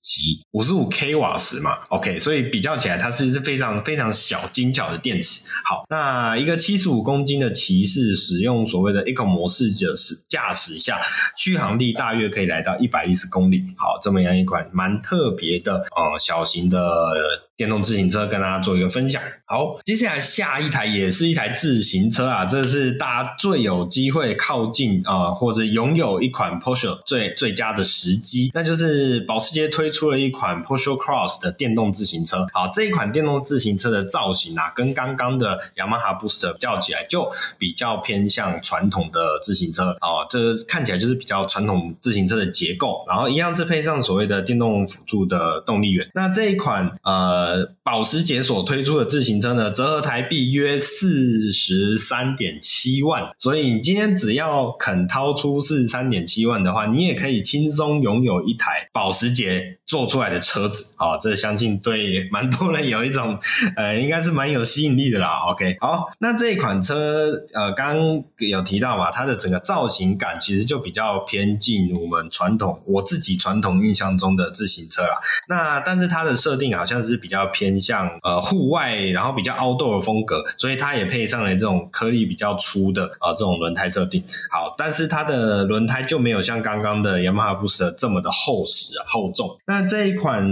[0.53, 5.47] 五十五 k 瓦时嘛，OK，所以比较起来，它是是非常非常小精巧的电池。
[5.65, 9.95] 好，那一个七十五公斤的骑士使用所谓的 Eco 模式的
[10.29, 11.01] 驾驶下，
[11.37, 13.63] 续航力大约可以来到一百一十公里。
[13.77, 17.48] 好，这么样一款蛮特别的呃小型的。
[17.59, 19.21] 电动自行车跟大家做一个分享。
[19.45, 32.47] 好，接下来下一台也是一台自行车啊，这是大家最有机会靠近啊、或者拥有一款 Porsche 最最佳的时机，那就是保时捷推出了一款 Porsche Cross 的电动自行车。
[32.53, 46.09] 好，这一款电动自行车的造型啊，跟刚刚的雅马哈 Booster 比较起来，就比较偏向传统的自行车啊，这看起来就是比较传统自行车的结构，然后一样是配上所谓的电动辅助的动力源。
[46.15, 47.48] 那这一款呃。
[47.49, 61.17] 呃，保时捷所推出的自行车呢，折合台币约四十三点七万，所以你今天只要肯掏出四十三点七万的话，你也可以轻松拥有一台保时捷做出来的车子啊！
[61.17, 63.39] 这相信对蛮多人有一种
[63.77, 65.39] 呃，应该是蛮有吸引力的啦。
[65.51, 67.97] OK，好，那这一款车呃，刚
[68.37, 75.19] 有提到嘛，它的整个造型感其实就比较偏近我们传统，我自己传统印象中的自行车啦。
[75.49, 77.38] 那但是它的设定好像是比较。
[77.39, 84.23] 要偏向呃户外，然后比较 outdoor 的风格，所以它也配上了这种颗粒比较粗的啊、这种轮胎设定。
[84.51, 89.57] 好，但是它的轮胎就没有像刚刚的 Yamaha Bus 这么的厚实厚重。
[89.67, 90.45] 那这一款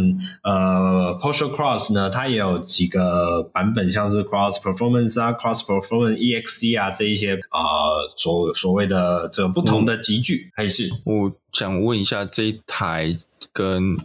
[0.42, 13.16] 呃 Porsche Cross 呢，它也有几个版本，像是 Cross Performance 啊、Cross Performance EXC 啊这一些啊、所所谓的这不同的级距，还是我想问一下这一台
[13.52, 13.96] 跟。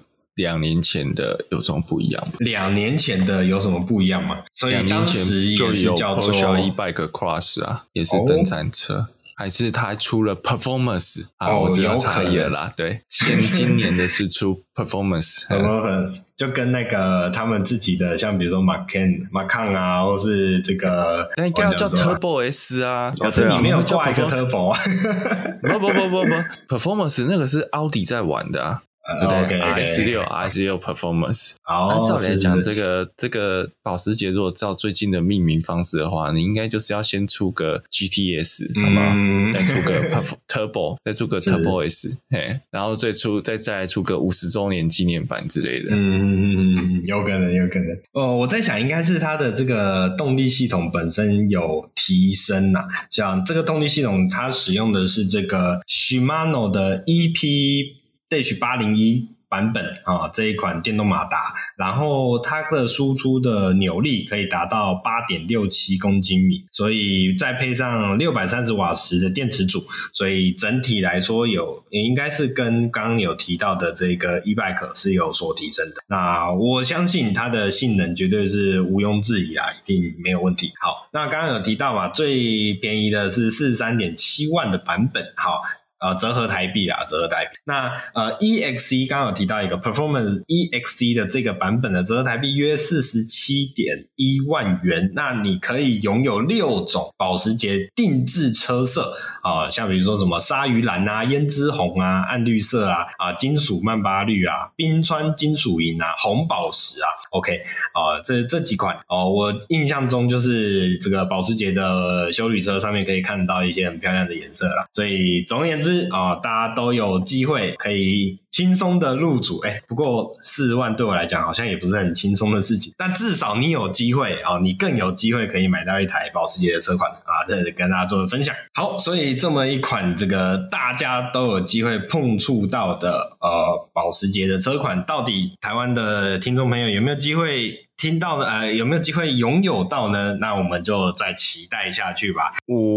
[0.42, 2.34] 两年前的有什么不一样吗？
[2.40, 4.40] 两年前的有什么不一样吗？
[4.54, 9.08] 所以当时就有 Porsche E-Bike Cross 啊，也是登山车。
[9.34, 11.50] 还是他出了 Performance 啊？
[11.50, 12.72] 哦、我知道差异了啦。
[12.78, 23.12] 对，前今年的是出 Performance，Performance Performance 就跟那个他们自己的，像比如说 Macan、Macan 啊，或是这个，那应该要叫 Turbo S 啊。
[23.18, 24.80] 可是你没有挂一个 Turbo 啊？
[25.64, 28.84] 不不不不不，Performance 那个是奥迪在玩的啊。
[29.19, 31.54] 对不对？R S 六 R S 六 Performance。
[31.63, 39.52] 按照来讲，这个这个保时捷如果照最近的命名方式的话，你应该就是要先出个 G T S，好吗？
[39.52, 40.10] 再出个
[40.47, 45.89] Turbo，再出个 Turbo S，嘿，然后最初再再来出个五十周年纪念版之类的。
[45.91, 47.88] 嗯嗯嗯，有可能，有可能。
[48.13, 52.82] 哦，我在想，应该是它的这个动力系统本身有提升呐。
[53.10, 58.01] 像这个动力系统，它使用的是这个 Shimano 的 E P。
[58.38, 75.96] H 八零一版本啊，这一款电动马达，然后它的输出的扭力可以达到八点六七公斤米，所以再配上六百三十瓦时的电池组，所以整体来说有也应该是跟刚刚有提到的这个 E-Bike 是有所提升的。
[76.08, 80.72] 那我相信它的性能绝对是毋庸置疑啊，一定没有问题。
[80.80, 85.62] 好，那刚刚有提到嘛，最便宜的是四十三点七万的版本，好。
[86.02, 87.52] 呃，折合台币啦，折合台币。
[87.64, 95.12] 那呃，EXC 刚刚有提到一个 Performance EXC 的这个版本的折合台币约四十七点一万元。
[95.14, 107.06] 那你可以拥有六种保时捷定制车色啊、像比如说什么鲨鱼蓝啊、胭脂红啊、暗绿色啊、啊、金属曼巴绿啊、冰川金属银啊、红宝石啊。
[107.30, 107.62] OK
[107.94, 114.88] 啊、这这几款哦、我印象中就是这个保时捷的修旅车上面可以看到一些很漂亮的颜色啦。
[114.92, 115.91] 所以总而言之。
[116.12, 128.54] 啊、大家都有机会可以轻松的入主，哎，不过四万对我来讲好像也不是很轻松的事情，但至少你有机会啊、你更有机会可以买到一台保时捷的车款啊，这跟大家做个分享。
[128.74, 137.88] 好，所以这么一款这个大家都有机会碰触到的呃保时捷的车款，到底台湾的听众朋友有没有机会？
[137.98, 140.36] 听到呢呃，有没有机会拥有到呢？
[140.42, 142.52] 那我们就再期待下去吧。
[142.66, 142.91] 我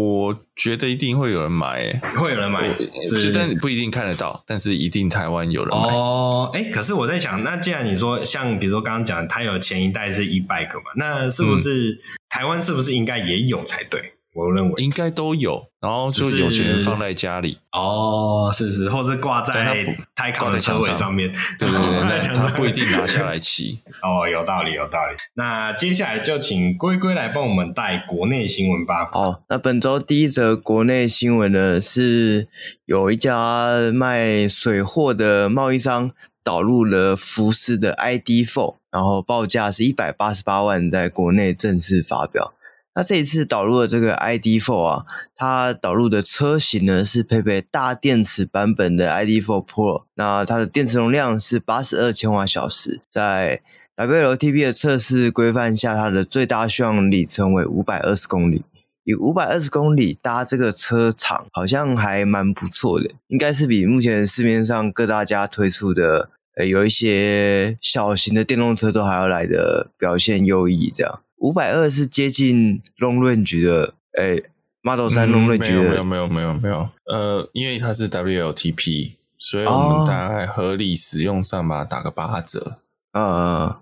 [0.55, 2.67] 觉得一定会有人买，诶会有人买，
[3.05, 5.93] 是，但不一定看得到，但是一定台湾有人买。
[5.93, 11.97] 哦，哎，可是我在想，那既然你说像比如说刚刚讲，它有前一代是一百个嘛，那是不是、嗯、
[12.29, 14.13] 台湾是不是应该也有才对？
[14.35, 23.79] 我认为应该都有，然后就有钱人放在家里哦，是是，或是挂在泰康的车尾上面，对对对，那他不一定拿下来骑。
[24.01, 25.15] 哦，有道理有道理。
[25.35, 29.09] 那接下来就请龟龟来帮我们带国内新闻吧。
[29.13, 32.49] 哦，那本周第一则国内新闻呢，是
[32.83, 36.11] 有一家卖水货的贸易商
[36.43, 42.51] 导入了福斯的 ID Four，然后报价是一百八十八万，在国内正式发表。
[42.95, 45.05] 那这一次导入的这个 ID.4 啊，
[45.35, 53.61] 它导入的车型呢是配备大电池版本的 ID.4 Pro，那它的电池容量是八十二千瓦小时，在
[53.97, 58.63] WLTP 的测试规范下，它的最大续航里程为五百二十公里。
[59.03, 71.21] 以五百二十公里搭这个车长，好像还蛮不错的，应该是比目前市面上各大家推出的呃有一些小型的电动车都还要来的表现优异，这样。
[71.37, 74.43] 五百二是接近 Long Range 的，诶
[74.81, 82.77] ，Model 三 Long Range 的，没有没有没有没有，呃，因为它是 WLTP，所以我们大概合理使用上吧打个八折。
[83.11, 83.75] 嗯嗯，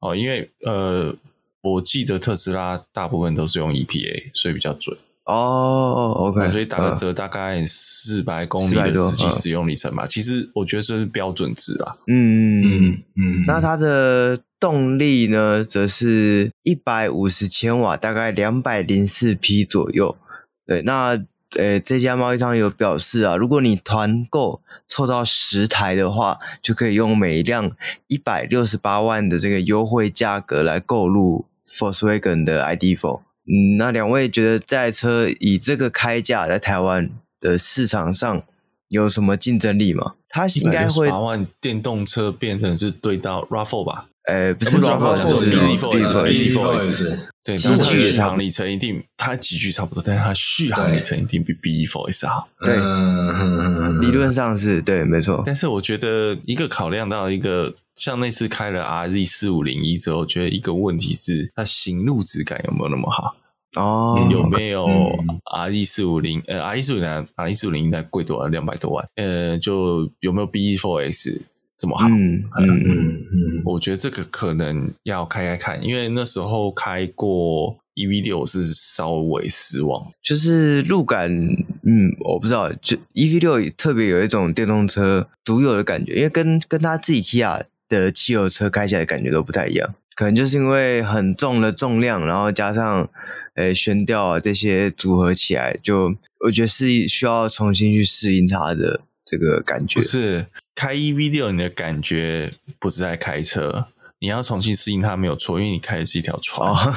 [0.00, 1.14] 哦，因为呃，
[1.60, 4.96] 我记得特斯拉大部分都是用 EPA，所以比较准。
[5.24, 10.06] 哦，OK，所以打个折大概四百公里的实际使用里程吧。
[10.06, 11.96] 其实我觉得这是标准值啊。
[12.06, 14.38] 嗯嗯嗯，那它的。
[14.62, 20.16] 动力呢，则是一百五十千瓦，大概两百零四匹左右。
[20.64, 21.20] 对，那
[21.58, 27.72] 呃，这家贸易商有表示啊，如果你团购凑到十台的话，就可以用每一辆
[28.06, 33.20] 一百六十八万的这个优惠价格来购入 Volkswagen 的 ID.4。
[33.44, 38.42] 嗯，那两位觉得这台车以这个开价在台湾的市场上
[38.88, 40.14] 有什么竞争力吗？
[40.28, 44.06] 它应该会把万电动车变成是对到 Raffle 吧？
[44.28, 52.48] 呃，不是 RAV4，是 bZ4X，对，它续航里程一定，它级距差不多，但是它续航里程一定比 bZ4X 好。
[52.60, 52.76] 对，
[53.98, 55.42] 理论上是对，没错。
[55.44, 63.34] 但是我觉得一个考量到一个，像那次开了 RZ 四五零一之后，我觉得一个问题是它行路质感有没有那么好？
[63.74, 64.86] 哦，有没有
[65.46, 66.42] RZ 四五零？
[66.46, 68.48] 呃，RZ 四五零，RZ 四五零应该贵多了？
[68.50, 69.08] 两百多万。
[69.16, 71.40] 呃，就有没有 bZ4X？
[71.82, 89.92] 这么好，嗯嗯嗯嗯，我觉得这个可能要开开看，因为那时候开过 EV 六是稍微失望，就是路感嗯，我不知道，就 EV 六特别有一种电动车独有的感觉，因为跟跟他自己 Kia 的汽油车开起来的感觉都不太一样。
[90.14, 93.10] 可能就是因为很重的重量，然后加上
[93.54, 96.14] 呃悬吊啊这些组合起来，就
[96.44, 100.00] 我觉得是需要重新去适应它的这个感觉。
[100.00, 103.86] 不是开 EV 六，你的感觉不是在开车。
[104.20, 106.70] 你要重新适应它没有错，因为你开的是一条船。
[106.70, 106.94] 哦、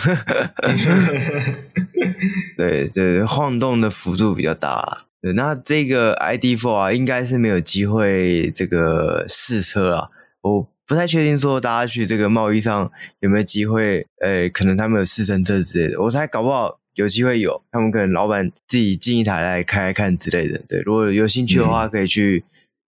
[2.56, 5.06] 对对，晃动的幅度比较大。
[5.24, 10.10] 对，那这个 ID.4 啊，应该是没有机会这个试车啊。
[10.42, 16.02] 我不太确定说大家去这个贸易上有没有机会，诶，可能他们有试乘车之类的。
[16.04, 20.62] 我猜搞不好有机会有，他们可能老板自己进一台来开开看之类的。
[20.70, 22.44] 对，如果有兴趣的话，可以去。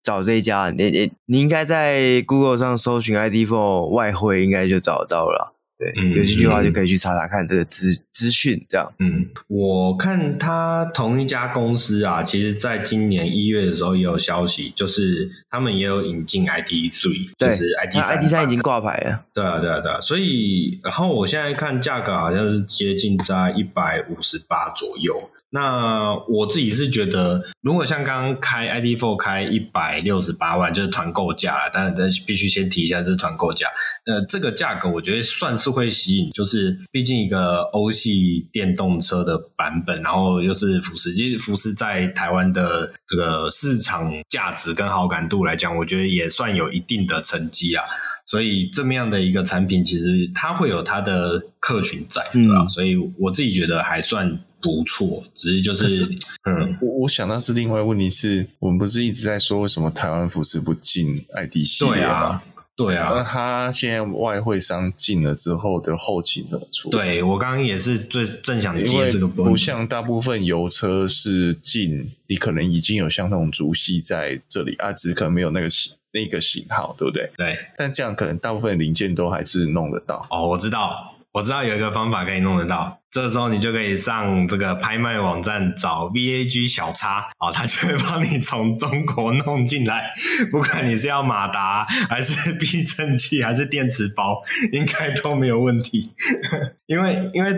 [0.08, 5.54] 找这一家，你你你应该在 Google 上搜寻 ID.4 外汇，应该就找得到了。
[5.78, 8.66] 对，嗯、有兴趣的话就可以去查查看这个资资讯。
[8.70, 19.26] 这样，嗯，我看他同一家公司啊，其实在今年一月的时候也有消息，就是他们也有引进 ID.3，就是 ID.3 ID.3 已经挂牌了。
[19.34, 20.00] 对啊，对啊，对啊。
[20.00, 25.30] 所以，然后我现在看价格好像是接近在一百五十八左右。
[25.50, 33.66] 那我自己是觉得，如果像刚刚开 ID.4 开一百六十八万，就是团购价，但但必须先提一下这是团购价。
[34.06, 47.86] 呃，这个价格我觉得算是会吸引，就是毕竟一个欧系电动车的版本，然后又是福斯，其实福斯在台湾的这个市场价值跟好感度来讲，我觉得也算有一定的成绩啊。
[48.26, 52.64] 所以这么样的一个产品，其实它会有它的客群在，对吧？
[52.64, 54.38] 嗯，所以我自己觉得还算。
[54.62, 56.04] 不错，只是就是，是
[56.46, 61.98] 嗯，我我想到是另外问题是，我们不是一直在说为什么台湾服饰不进爱迪系列吗？
[61.98, 62.44] 对啊，
[62.76, 66.98] 对啊，那他现在外汇商进了之后的后勤怎么处理？
[66.98, 77.30] 对，我刚刚也是最正想接这个，不像大部分油车是进，你可能已经有像那种竹系在这里啊，只可能没有那个型那个型号，对不对？
[77.38, 80.28] 对，但这样可能大部分零件都还是弄得到。
[80.30, 81.14] 哦，我知道。
[81.38, 90.12] 我知道有一个方法可以弄得到，这时候你就可以上这个拍卖网站找 VAG 小叉，哦，他就会帮你从中国弄进来，
[90.50, 96.12] 不管你是要马达还是 避震器还是电池包，应该都没有问题。
[96.88, 97.56] 因为因为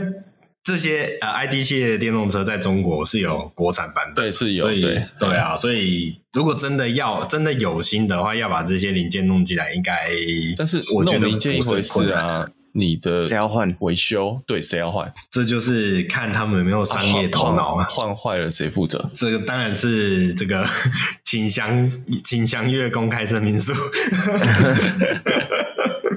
[0.61, 10.09] 这些呃 ID 系列的电动车在中国是有国产版本，对，是有，所以对对啊，所以如果真的要真的有心的话，要把这些零件弄进来，应该，
[10.57, 12.45] 但是我觉得零件一回事啊。
[12.74, 14.39] 你的谁要换维修？
[14.45, 15.11] 对，谁要换？
[15.32, 17.86] 这就是看他们有没有商业头脑啊。
[17.89, 19.09] 换坏了谁负责？
[19.15, 20.65] 这个当然是这个，
[21.24, 21.91] 请详
[22.24, 23.74] 请详阅公开声明书。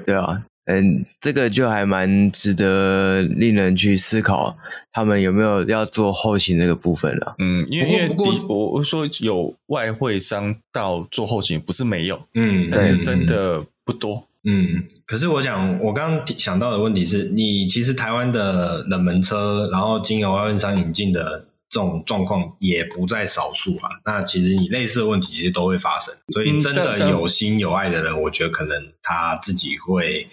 [0.05, 4.57] 对啊，嗯，这个就还蛮值得令人去思考，
[4.93, 7.35] 他们有没有要做后勤这个部分了？
[7.39, 8.15] 嗯，因为因为
[8.49, 14.27] 我我说有外汇商到做后勤，不是没有，嗯，但是真的不多。
[14.45, 23.89] 嗯，可是我想，我刚刚想到的问题是你其实台湾的冷门车，然后经由外运商引进的这种状况也不在少数啊。
[24.05, 30.27] 那其实你类似的问题其实都会发生，所以真的有心有爱的人，我觉得可能他自己会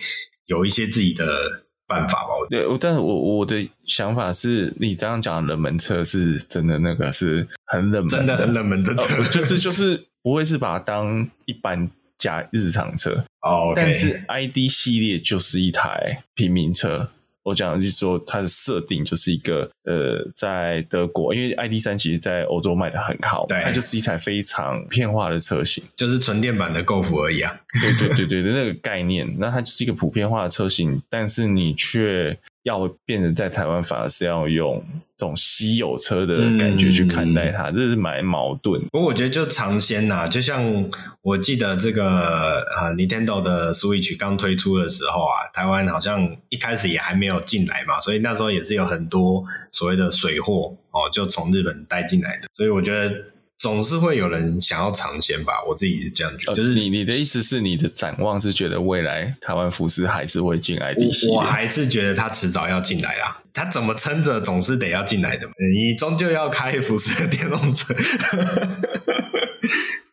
[0.48, 2.30] 有一些自己的办法吧。
[2.50, 11.92] 对，但是我我的想法是你这样讲冷门车是真的那个是很冷门，真的很冷门的车，哦，就是就是不会是把它当一般。
[12.20, 17.10] 加日常车哦，但是 ID 系列就是一台平民车。
[17.44, 27.60] 我讲的就是说，它的设定就是一个呃，在德国，因为 ID 三其实在欧洲卖的很好，对，它就是一台非常片化的车型，就是纯电版的 Golf 而已啊。
[27.82, 32.38] 对对对对对，那个概念，那它就是一个普遍化的车型，但是你却。
[32.64, 34.84] 要变成在台湾，反而是要用
[35.16, 38.82] 这种稀有车的感觉去看待它，嗯、这是蛮矛盾。
[38.92, 40.90] 不过我觉得就尝鲜呐，就像
[41.22, 52.48] 我记得这个呃，Nintendo 的 Switch 刚推出的时候啊，台湾好像一开始也还没有进来嘛，所以那时候也是有很多所谓的水货哦，就从日本带进来的。
[52.54, 53.14] 所以我觉得。
[53.60, 56.56] 总是会有人想要尝鲜吧，我自己是这样觉得。
[56.56, 60.82] 就是你你的意思是你的展望是觉得未来台湾福斯还是会进系
[61.28, 61.36] 列？
[61.36, 63.38] 我还是觉得他迟早要进来啦。
[63.54, 65.52] 他怎么撑着总是得要进来的嘛。
[65.76, 67.94] 你终究要开福斯的电动车。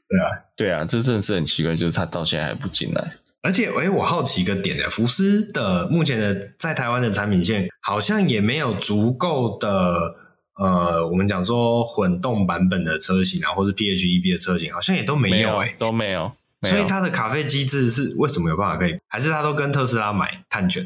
[0.09, 0.27] 对啊，
[0.57, 3.13] 对啊，这真的是很奇怪，就是他到现在还不进来。
[3.43, 10.26] 而且，哎，我好奇一个点呢，福斯的目前的在台湾的产品线好像也没有足够的。
[10.57, 16.33] 呃，我们讲说混动版本的车型啊，或是 PHEV 的车型，好像也都没有哎、欸，都没有。
[16.63, 18.97] 所以它的卡费机制是为什么有办法可以？
[19.09, 20.85] 还是它都跟特斯拉买碳权？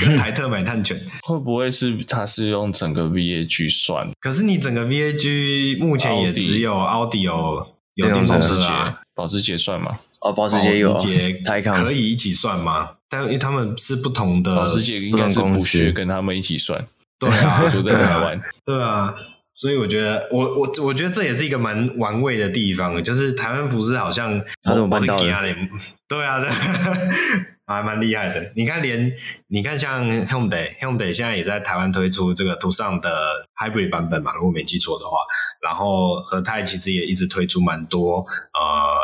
[0.00, 4.08] 跟 台特买碳权，会不会是它是用整个 VAG 算？
[4.20, 9.98] 可是你整个 VAG 目前也只有奥迪有有电动车啊，保时捷算吗？
[10.20, 10.94] 哦，保时捷有，
[11.74, 12.90] 可以一起算吗？
[13.08, 16.86] 但因为他们是不同的，保时捷应该是不学跟他们一起算。
[17.20, 18.40] 对啊， 住在台湾。
[18.64, 19.14] 对啊，
[19.52, 25.54] 所以我觉得，我我我觉得这也是一个蛮玩味的地方，就是台湾服饰好像他怎么办到的？
[26.08, 26.48] 对啊，对，
[27.66, 28.52] 还蛮厉害的。
[28.56, 29.12] 你看，连
[29.48, 35.12] 你看像 Hyundai，Hyundai 现在也在台湾推出这个途尚的 Hybrid 版本嘛，如果没记错的话。
[35.62, 38.96] 然后和泰其实也一直推出蛮多，呃，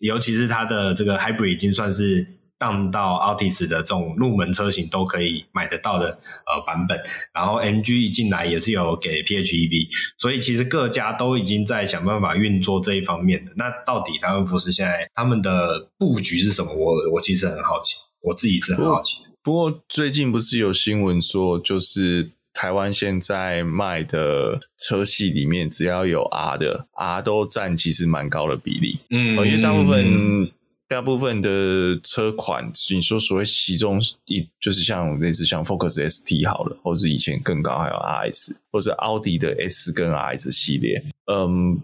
[0.00, 2.26] 尤其是它的这个 Hybrid 已经算是。
[2.64, 6.98] 上到 Altis 的这种入门车型都可以买得到的呃版本，
[7.34, 13.52] 然后 MG 一进来也是有给 PHEV，所以其实各家都已经在想办法运作这一方面的。
[13.56, 16.72] 那到底他们不是现在他们的布局是什么？
[16.74, 19.18] 我我其实很好奇，我自己是很好奇。
[19.42, 30.50] 不过最近不是有新闻说，就是台湾现在卖的车系里面，只要有 R 的 R 都占其实蛮高的比例，嗯，因为大部分。
[30.94, 41.80] 大部分的车款，你说所谓其中一就是像类似像 Focus ST 好了，或者以前更高还有 RS，或者奥迪的 S 跟 RS 系列，嗯，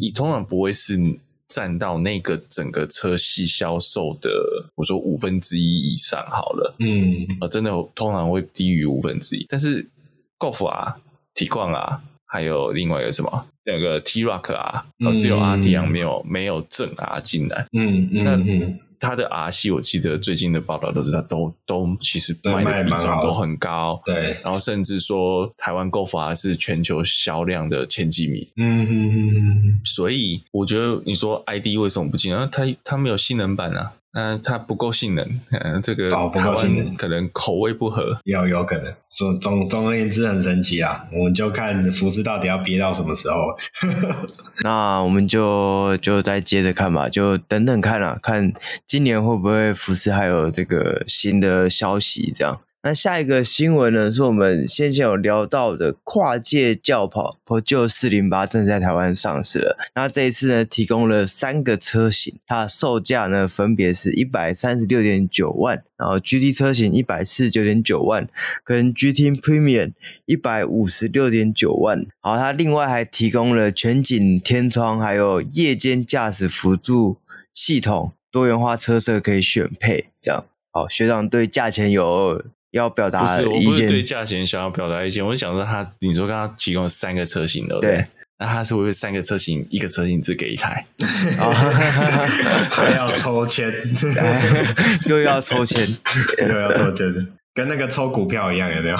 [0.00, 0.96] 你通常不会是
[1.48, 4.30] 占到那个整个车系销售的，
[4.76, 9.84] 我说五分之一以上好了，嗯，啊，真的通常会低于五分之一，但是
[10.38, 10.96] Golf 啊、
[11.34, 12.00] Tiguan 啊。
[12.32, 17.66] 还有另外一个什么，那个 T Rock 啊，哦，只有 RT 没有没有正 R 进来。
[17.72, 18.36] 嗯嗯，那
[18.98, 24.00] 它的 R 系，我记得最近的报道都是他都都其实卖的比重都很高。
[24.04, 28.46] 对，然后甚至说台湾 Golf R 是全球销量的前几名。
[28.56, 32.32] 嗯嗯嗯，所以我觉得你说 ID 为什么不进？
[32.32, 33.92] 啊，它它没有性能版啊。
[34.14, 38.92] 嗯，它不够性能，嗯，这个不够性能可能口味不合，有有可能。
[39.08, 41.06] 总总总而言之，很神奇啊！
[41.12, 43.36] 我们就看福斯到底要憋到什么时候。
[44.62, 48.52] 那我们就就再接着看吧，就等等看啊，看
[48.86, 52.60] 今年会不会福斯还有这个新的消息这样。
[52.84, 59.78] 那下一个新闻呢，是我们先前有聊到的跨界轿跑 Peugeot 408正在台湾上市了。
[59.94, 68.28] 那这一次呢，提供了三个车型，它的售价呢分别是一百三十六点九万，然后 GT 车型一百四十九点九万，
[68.64, 69.92] 跟 GT Premium
[70.26, 71.98] 一百五十六点九万。
[72.20, 77.18] 然后它另外还提供了全景天窗，还有夜间驾驶辅助
[77.54, 80.06] 系统，多元化车色可以选配。
[80.20, 82.44] 这样，好，学长对价钱有。
[82.72, 88.06] 要表达意见，不是，我不是对价钱想要表达意见，我是想说他，你说刚刚提供三个车型的，对，
[88.38, 90.84] 那他是不是三个车型，一个车型只给一台，
[92.70, 93.70] 还要抽签，
[95.06, 95.86] 又要抽签，
[96.40, 98.96] 又要抽签，跟那个抽股票一样，有没有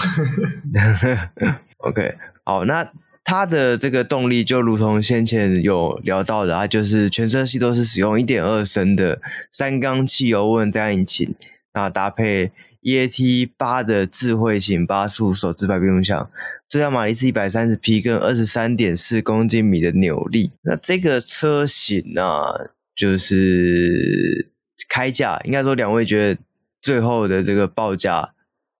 [1.78, 2.14] ？OK，
[2.44, 2.86] 好，那
[3.24, 11.34] 它的这个动力就如同先前有聊到的，它就是全车系都是使用一点二升的三缸汽油涡轮增压引擎，
[11.72, 12.52] 那搭配。
[12.82, 16.30] EAT 八的智慧型八速手自排变速箱，
[16.68, 20.50] 最大马力是一百三十匹，跟二十三点四公斤米的扭力。
[20.62, 22.60] 那这个车型呢、啊，
[22.94, 24.50] 就是
[24.88, 26.40] 开价，应该说两位觉得
[26.80, 28.34] 最后的这个报价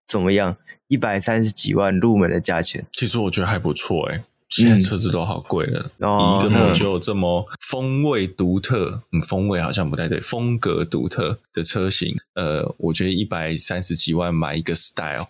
[0.06, 0.56] 怎么样？
[0.88, 4.24] 一百三十几万入门的价钱，其实我觉得还不错哎、欸。
[4.52, 15.28] 现在车子都好贵了，嗯、一个 Peugeot 这么风味独特，嗯，风味好像不太对，风格独特的车型，呃，我觉得一百三十几万买一个 Style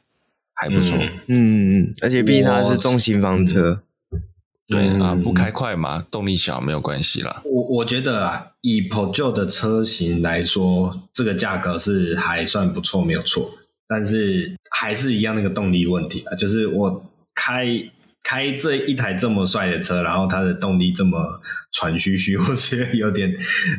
[0.55, 0.99] 还不错，
[1.29, 1.83] 嗯。
[1.83, 4.23] 嗯，而且毕竟它是中型房车，嗯、
[4.66, 7.43] 对啊，不开快嘛，动力小没有关系啦。
[7.45, 13.53] 我我觉得啊，以 Peugeot 的车型来说，这个价格是还算不错，没有错，
[13.87, 17.07] 但是还是一样那个动力问题啊，就是我
[17.37, 17.89] 开。
[18.23, 21.41] 开这一台这么帅的车，然后它的动力这么
[21.73, 23.35] 喘吁吁， 我觉得有点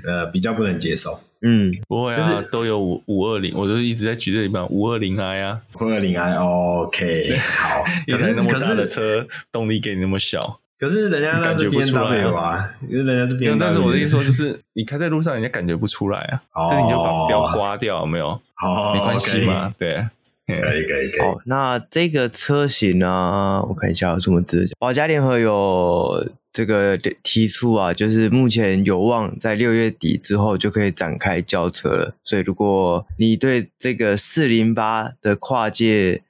[0.06, 1.20] 呃比较不能接受。
[1.46, 18.28] 嗯，不会啊，就是、都有五五二零，我就一直在举这地方五二零 i 啊，五二零 i，OK，好， 可是那么大的车，动力给你那么小，可是人家那是 BMW 啊，因为人家是 BMW，但是我的意思说就是你开在路上，人家感觉不出来啊，这、哦、你就把表刮掉，有没有？
[18.64, 19.78] 哦，没关系嘛，okay.
[19.80, 20.08] 对。
[20.46, 21.20] 可以可以可以。
[21.22, 23.66] 好，那这个车型呢？
[23.70, 24.70] 我看一下有什么字。
[24.78, 32.16] 宝嘉联合有这个提出啊，就是目前有望在六月底之后就可以展开交车了。
[32.24, 36.22] 所以如果你对这个四零八的跨界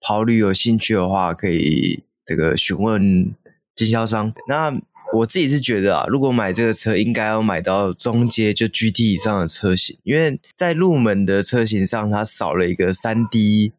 [0.00, 3.32] 跑旅有兴趣的话，可以这个询问
[3.76, 4.32] 经销商。
[4.48, 4.70] 那
[5.12, 13.72] 我自己是觉得啊，如果买这个车，应该要买到中阶就 GT 以上的车型，因为在入门的车型上，它少了一个 3D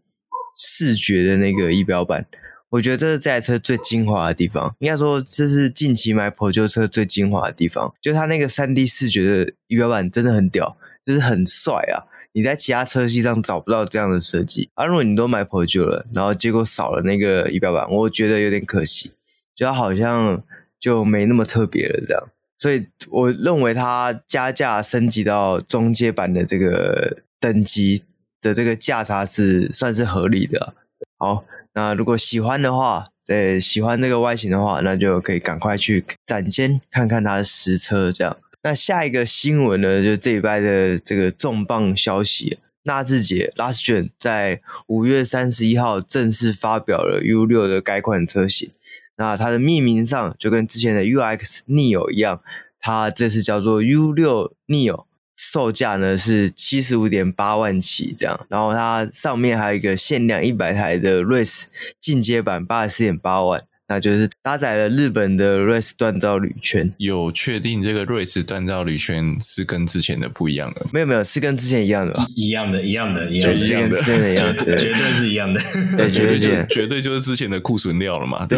[0.57, 2.25] 视觉的那个仪表板。
[2.71, 12.07] 我觉得这是这台车最精华的地方，应该说这是近期买普旧车最精华的地方，就它那个 3D 视觉的仪表板真的很屌，就是很帅啊！
[12.31, 14.69] 你在其他车系上找不到这样的设计。
[14.75, 19.11] 啊，如果你都买普旧了，然后结果少了那个仪表板，我觉得有点可惜，
[19.53, 20.41] 就好像
[20.81, 22.27] 就没那么特别了这样。
[22.57, 28.03] 所以我认为它加价升级到中阶版的这个等级
[28.41, 30.73] 的这个价差是算是合理的。
[31.17, 31.45] 好。
[31.73, 38.11] 那如果喜欢的话，对，喜欢这个外形的话，那就可以赶快去展间看看它的实车。
[38.11, 48.71] 这样，那下一个新闻呢，就这礼拜的这个重磅消息，纳智捷 Last Gen 在五月三十一号正式发表了 U6 的改款车型。
[49.17, 52.41] 那它的命名上就跟之前的 UX Neo 一样，
[52.79, 55.05] 它这次叫做 U6 Neo。
[55.37, 61.65] 售价呢是七十五点八万起这样，然后它上面还有一个限量一百台的 Race
[61.99, 63.63] 进阶版八十四点八万。
[63.91, 70.85] 那就是搭载了日本的 Race 锻造铝圈，有确定这个 Race 锻造铝圈是跟之前的不一样的？
[70.93, 72.25] 没有没有，是跟之前一样的吧？
[72.33, 75.59] 一样的，一样的，一样的，是跟之前的一样的，绝对是一样的，
[75.97, 78.45] 对，绝对绝绝对就是之前的库存料了嘛？
[78.47, 78.57] 对，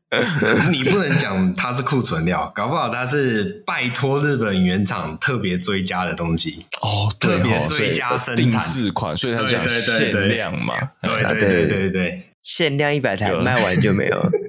[0.72, 10.72] 你不能讲它是库存料，搞不好它是拜托日本原厂特别追加的东西哦，特别追加生产定制款，所以它讲限量嘛？
[11.02, 12.22] 对对对对对。
[12.44, 14.30] 限量一百台，卖完就没有了。
[14.30, 14.43] 嗯，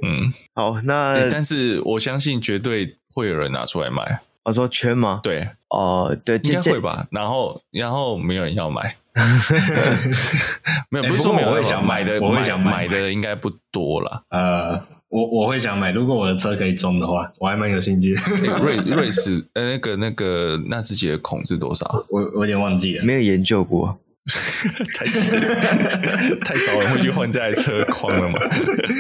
[0.56, 4.22] 好，那但是我相信绝对会有人拿出来卖。
[4.44, 5.20] 我说圈吗？
[5.22, 7.08] 对，哦，对，应该会吧。
[7.12, 8.96] 然后，然后没有人要买。
[10.90, 14.24] 没有，不是说没有人想买的，我会想买的应该不多了。
[14.30, 18.14] 呃，我我会想买，如果我的车可以中的话，我还蛮有兴趣。
[18.62, 22.06] 瑞瑞士，呃，那个那个纳智捷的孔是多少？
[22.10, 23.98] 我我有点忘记了，没有研究过。
[24.96, 25.20] 太少，
[26.44, 28.40] 太少人会去换这台车框了嘛？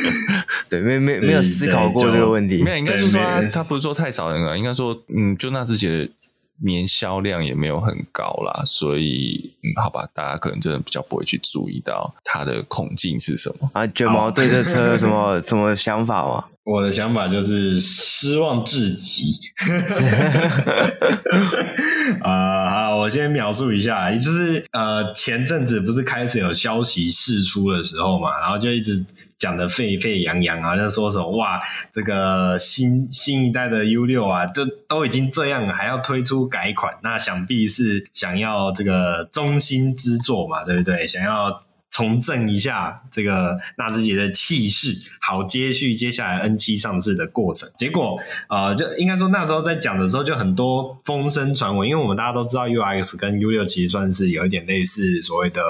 [0.69, 2.61] 对，没没没有思考过这个问题。
[2.61, 6.09] 没有，应该是说他他不是说太少人了，应该说嗯，就纳智捷的
[6.63, 13.87] 年销量也没有很高啦，所以嗯，好吧，大家可能真的比较不会去注意到它的孔径是什么啊。
[13.87, 16.45] 卷毛对这车有什么什么想法吗？
[16.65, 19.39] 我的想法就是失望至极。
[22.21, 29.05] 啊，好，我先描述一下，就是呃，前阵子不是开始有消息释出的时候嘛，然后就一直
[29.37, 31.61] 讲得沸沸扬扬啊，就说什么哇，
[31.91, 41.05] 这个新新一代的 U6 啊，就都已经这样了，还要推出改款，那想必是想要这个中心之作嘛，对不对？
[41.05, 41.61] 想要。
[41.95, 47.69] 重振一下这个纳智捷的气势，好接续接下来 N 七上市的过程。
[47.77, 48.19] 结果，
[48.49, 55.61] 呃，就应该说那时候在讲的时候，就很多风声传闻，因为我们大家都知道 UX 跟 U 六其实算是有一点类似所谓的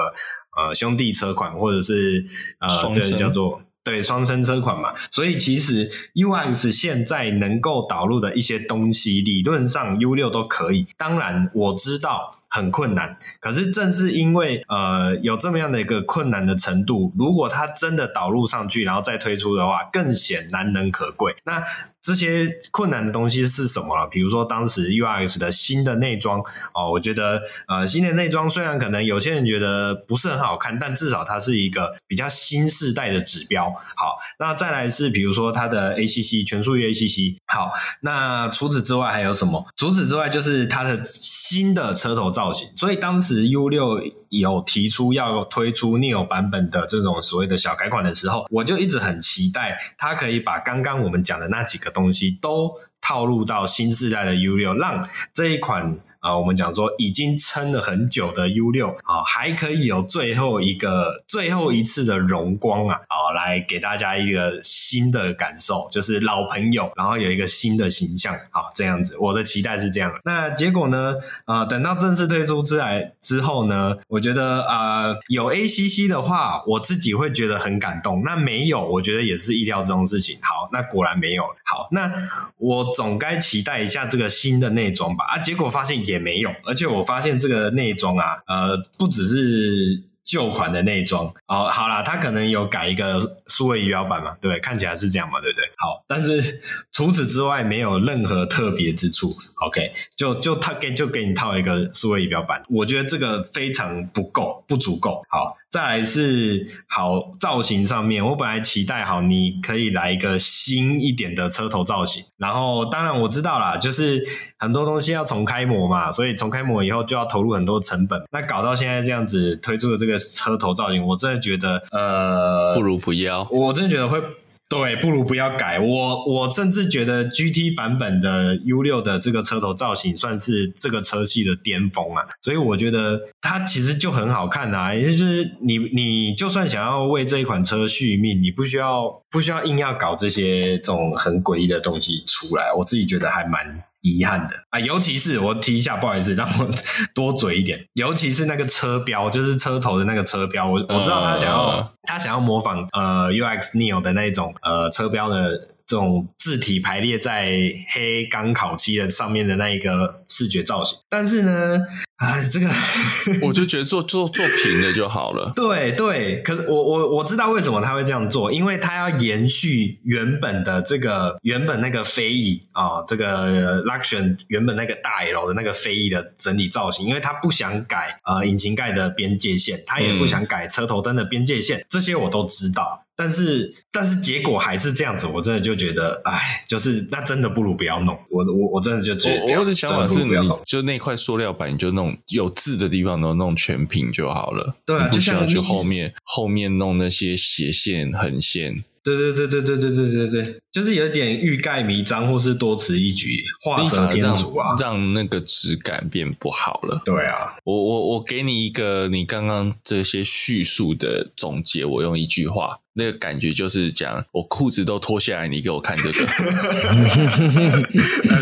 [0.56, 2.24] 呃兄弟车款，或者是
[2.58, 4.94] 呃这个叫做对双生车款嘛。
[5.12, 10.88] 所以其实 UX 现在能够导入的一些东西，理论上 U 六都可以。
[10.96, 12.35] 当然我知道。
[12.56, 21.36] 很困难，可是正是因为呃有这么样的一个困难的程度，如果它真的导入上去，然后再推出的话，更显难能可贵。
[21.44, 21.62] 那
[22.06, 24.06] 这些困难的东西是什么了？
[24.06, 26.38] 比如说当时 UX 的新的内装
[26.72, 33.64] 哦，我觉得呃新的内装虽然可能有些人觉得不是很好看，但至少它是一个比较新世代的指标。
[33.96, 37.38] 好，那再来是比如说它的 ACC 全速域 ACC。
[37.46, 39.66] 好，那除此之外还有什么？
[39.76, 42.68] 除此之外就是它的新的车头造型。
[42.76, 51.92] 所以当时 U6 有提出要推出 Neo 版本的这种所谓的小改款的时候，我就一直很期待它可以把刚刚我们讲的那几个。
[51.96, 52.70] 东西都
[53.00, 55.98] 套入到新时代的 U6，让这一款。
[56.26, 70.12] 啊，我们讲说已经撑了很久的 U6 啊，还可以有最后一个、最后一次的荣光啊，啊，来给大家一个新的感受，就是老朋友，然后有一个新的形象，啊，这样子，我的期待是这样。
[70.24, 71.14] 那结果呢？
[71.44, 78.24] 啊，等到正式推出之来之后呢，我觉得啊，有 ACC 的话，我自己会觉得很感动。
[78.24, 80.36] 那没有，我觉得也是意料之中事情。
[80.42, 81.44] 好，那果然没有。
[81.64, 82.12] 好，那
[82.58, 85.24] 我总该期待一下这个新的内装吧。
[85.26, 86.15] 啊，结果发现也。
[86.16, 91.68] 也没用，而且我发现这个内装啊，呃，不只是旧款的内装哦。
[91.70, 94.58] 好啦，它可能有改一个数位仪表板嘛，对？
[94.60, 95.64] 看起来是这样嘛，对不对？
[95.86, 96.60] 好，但是
[96.90, 99.30] 除此之外没有任何特别之处。
[99.64, 105.22] OK，就就他给就给你套一个数位仪表板，我觉得这个非常不够，不足够。
[105.30, 114.22] 好，再来是好造型上面，我本来期待好你可以来一个新一点的车头造型，然后当然我知道啦，就是
[114.58, 118.20] 很多东西要重开模嘛，所以重开模以后就要投入很多成本。
[118.32, 124.20] 那搞到现在这样子推出的这个车头造型，我真的觉得呃，不如不要，我真的觉得会。
[124.68, 125.78] 对，不如不要改。
[125.78, 134.92] 我我甚至觉得 GT 版本的 U6 的这个车头造型算是这个车系的巅峰啊，所以我觉得它其实就很好看啊。
[134.92, 142.72] 也就是你你就算想要为这一款车续命，你不需要不需要硬要搞这些这种很诡异的东西出来。
[142.76, 143.84] 我自己觉得还蛮。
[144.06, 146.68] 遗憾的啊，尤其是我提一下，不好意思，让我
[147.14, 147.84] 多嘴一点。
[147.94, 155.75] 尤其是那个车标，就是车头的那个车标，我我知道他想要、uh, 他想要模仿呃 UX Neo 的那种呃车标的。
[155.86, 157.52] 这种字体排列在
[157.92, 161.80] 黑钢烤漆的上面的那一个视觉造型，但是呢，
[162.16, 162.68] 哎，这个
[163.46, 165.52] 我就觉得做做做平了就好了。
[165.54, 183.05] 对对，可是我我我知道为什么他会这样做，因为他要延续原本的这个原本那个飞翼啊，这个 Luxion 原本那个大 L 的那个飞翼的整体造型，因为他不想改呃引擎盖的边界线，他也不想改车头灯的边界线，嗯、这些我都知道。
[183.16, 188.14] 但是，但是结果还是这样子，我真的就觉得，哎，就是那真的不如不要弄。
[188.28, 190.34] 我我我真的就觉得，我的想法是你，
[190.66, 194.76] 就那块塑料板，你就弄有字的地方都弄全屏就好了。
[194.84, 198.84] 对啊，不需要去后面后面弄那些斜线横线。
[199.02, 207.00] 对对对对对对对对对，就是有点欲盖弥彰，或是多此一举，画蛇添足啊，让那个质感变不好了。
[207.04, 212.80] 对啊，我我我给你一个你刚刚这些叙述的总结，我用一句话。
[212.98, 216.26] 那个感觉就是讲，我裤子都脱下来，你给我看这个，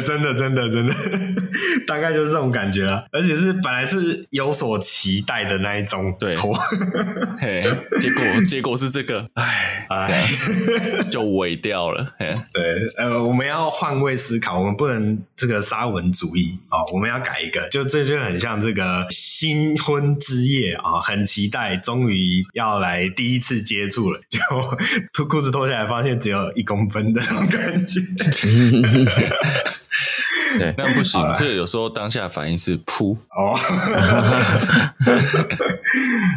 [0.05, 0.95] 真的真的真的，
[1.89, 6.37] 大概就是这种感觉啊，而且是本来是有所期待的那一种，对，
[7.37, 7.61] 嘿，
[7.99, 10.25] 结果结果是这个，哎哎，
[11.11, 12.63] 就萎掉了，嘿， 对，
[12.97, 24.44] 呃，我们要换位思考，我们不能这个沙文主义哦，我们要改一个，就这就很像这个新婚之夜啊，很期待，终于要来第一次接触了，就。
[25.13, 28.01] 脱裤子脱下来，发现只有一公分的那种感觉。
[30.57, 33.59] 对，那不行，这个有时候当下反应是噗哦。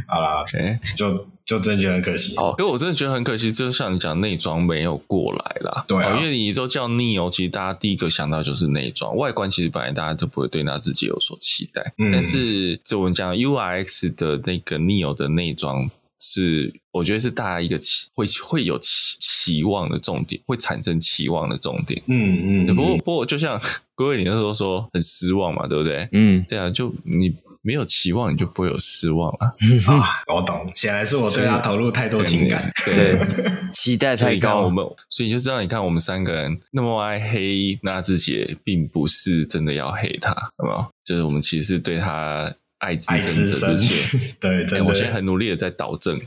[0.08, 2.36] 好了，OK，就就真的觉得很可惜。
[2.38, 5.86] 哦，因为我真的觉得很可惜，就像你讲，内装没有过来啦。
[5.88, 11.93] 对啊，因为你都叫 Neo，其实大家第一个想到就是内装，外观其实本来大家都不会对那自己有所期待。
[11.99, 15.88] 嗯、但是就我们讲 URX 的那个 Neo 的内装。
[16.20, 22.01] 是，我觉得是大家一个期会会有期期望的重点，会产生期望的重点。
[22.07, 22.76] 嗯嗯。
[22.76, 23.61] 不过不过，就像
[23.95, 26.07] 各位你那时候说很失望嘛，对不对？
[26.11, 29.53] 嗯，对啊，就你没有期望，你就不会有失望啊。
[29.88, 34.61] 啊，我懂，显然是我对他投入太多情感，对，对 期待太高。
[34.61, 40.89] 我们所以就知道，你看我们三个人那么爱黑那智杰，并不是真的要黑他，好不好？
[41.05, 42.51] 就是我们其实是对他。
[42.80, 46.15] 爱之深者之切，对，真的、欸，我现在很努力的在导正。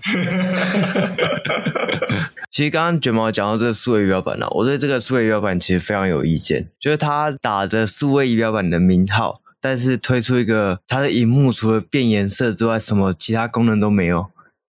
[2.50, 14.26] 其实刚刚卷毛讲到这个数位仪表板呢、啊，我对这个数位仪表板其实非常有意见，就是它打着数位仪表板的名号，但是推出一个它的荧幕除了变颜色之外，什么其他功能都没有。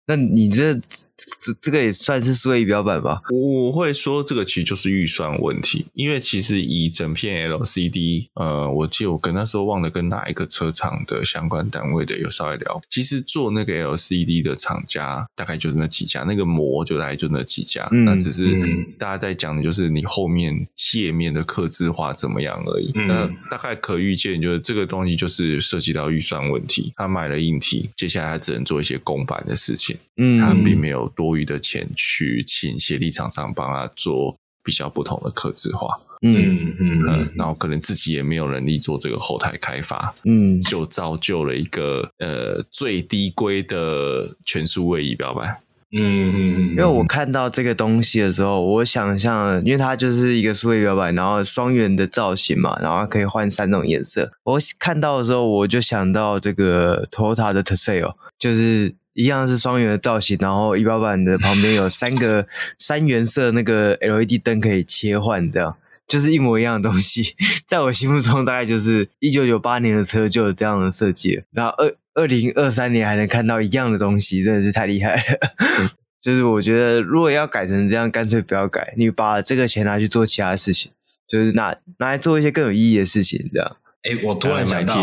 [0.10, 3.22] 那你这这这个也算是数位仪表板吧？
[3.32, 18.60] 我会说这个其实就是预算问题，因为其实以整片 LCD，呃，我记得我跟那时候忘了跟哪一个车厂的相关单位的有稍微聊，其实做那个 LCD 的厂家大概就是那几家，那个膜就大概就那几家，嗯、那只是
[18.97, 22.91] 大家在讲的就是你后面界面的刻字化怎么样而已。
[22.95, 29.95] 嗯、那大概可预见就是这个东西就是涉及到预算问题，他买了硬体，接下来他只能做一些公版的事情。
[30.17, 36.75] 嗯，他并没有多余的钱去请协力厂商帮他做比较不同的刻字化，嗯。
[36.81, 45.57] 嗯嗯，然后可能自己也没有能力做这个后台开发，嗯，就造就了一个呃最低规的全数位仪表板，
[45.91, 58.93] 嗯嗯嗯，因为我看到这个东西的时候，我想象，因为它就是一个数位仪表板，然后双圆的造型嘛，然后可以换三种颜色，我看到的时候我就想到这个 Toyota 的 Tercel，就是。
[59.20, 62.47] 一样是双圆的造型，然后仪表板的旁边有三个
[62.80, 65.76] 三原色那个 LED 灯可以切换，这样
[66.07, 67.36] 就是一模一样的东西。
[67.67, 75.91] 在我心目中，大概就是一九九八年的车就有这样的设计了，然后二二零二三年还能看到一样的东西，真的是太厉害了。
[76.24, 80.93] 就是我觉得如果要改成这样，干脆不要改，你把这个钱拿去做其他事情，
[81.28, 83.76] 就是拿拿来做一些更有意义的事情，这样。
[84.03, 84.95] 哎，我突然想到，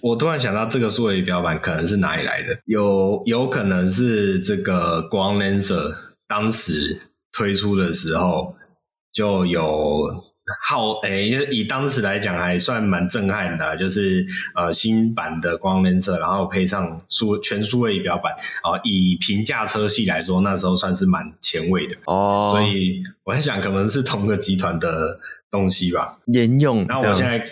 [0.00, 2.58] 我突然想到这个数位仪表板可能是哪里来的？
[2.64, 5.94] 有有可能是这个国王 Lancer
[6.26, 6.98] 当时
[7.32, 8.56] 推出的时候
[9.12, 10.24] 就有。
[10.68, 14.26] 好，诶、欸，就以当时来讲，还算蛮震撼的，就是
[14.56, 18.32] 呃新版的光 Lancer，然后配上数全数位仪表板，
[18.62, 22.48] 啊、呃，以平价车系来说，那时候算是蛮前卫的哦。
[22.50, 25.20] 所以我在想，可能是同个集团的
[25.52, 26.84] 东西吧，沿用。
[26.88, 27.46] 那我现在。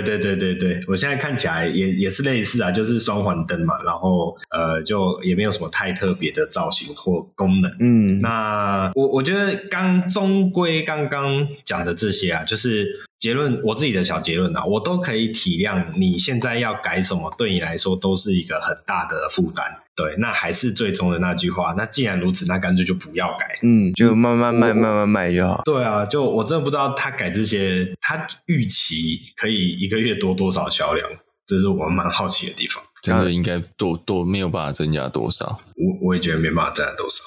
[0.00, 7.70] 对对对对对，我现在看起来也也是类似啊，就是双环灯嘛，然后呃，就也没有什么太特别的造型或功能。
[7.80, 12.88] 嗯，那我我觉得刚终归刚刚讲的这些啊，就是
[13.22, 19.64] 结论，我自己的小结论啊，我都可以体谅你现在要改什么，对你来说都是一个很大的负担。
[19.94, 21.72] 对，那还是最终的那句话。
[21.78, 25.62] 那既然如此，那干脆就不要改，嗯，就慢慢卖，慢慢卖就好。
[25.64, 31.08] 对啊，就我真的不知道他改这些，他预期可以一个月多多少销量，
[31.46, 32.82] 这是我蛮好奇的地方。
[33.02, 37.22] 真的应该多多没有办法增加多少，我我也觉得没办法增加多少。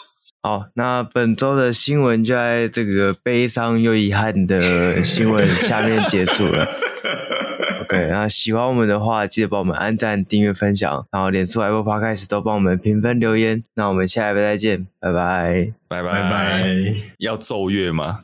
[0.45, 6.67] 好，那本周的新闻就在这个悲伤又遗憾的新闻下面结束了。
[7.81, 13.63] OK，那喜欢我们的话，记得帮我们按赞、订阅、分享，然后脸书、Apple Podcast 都帮我们评分、留言。
[13.73, 18.19] 那我们下一回再见，拜拜，拜拜拜，要奏乐吗？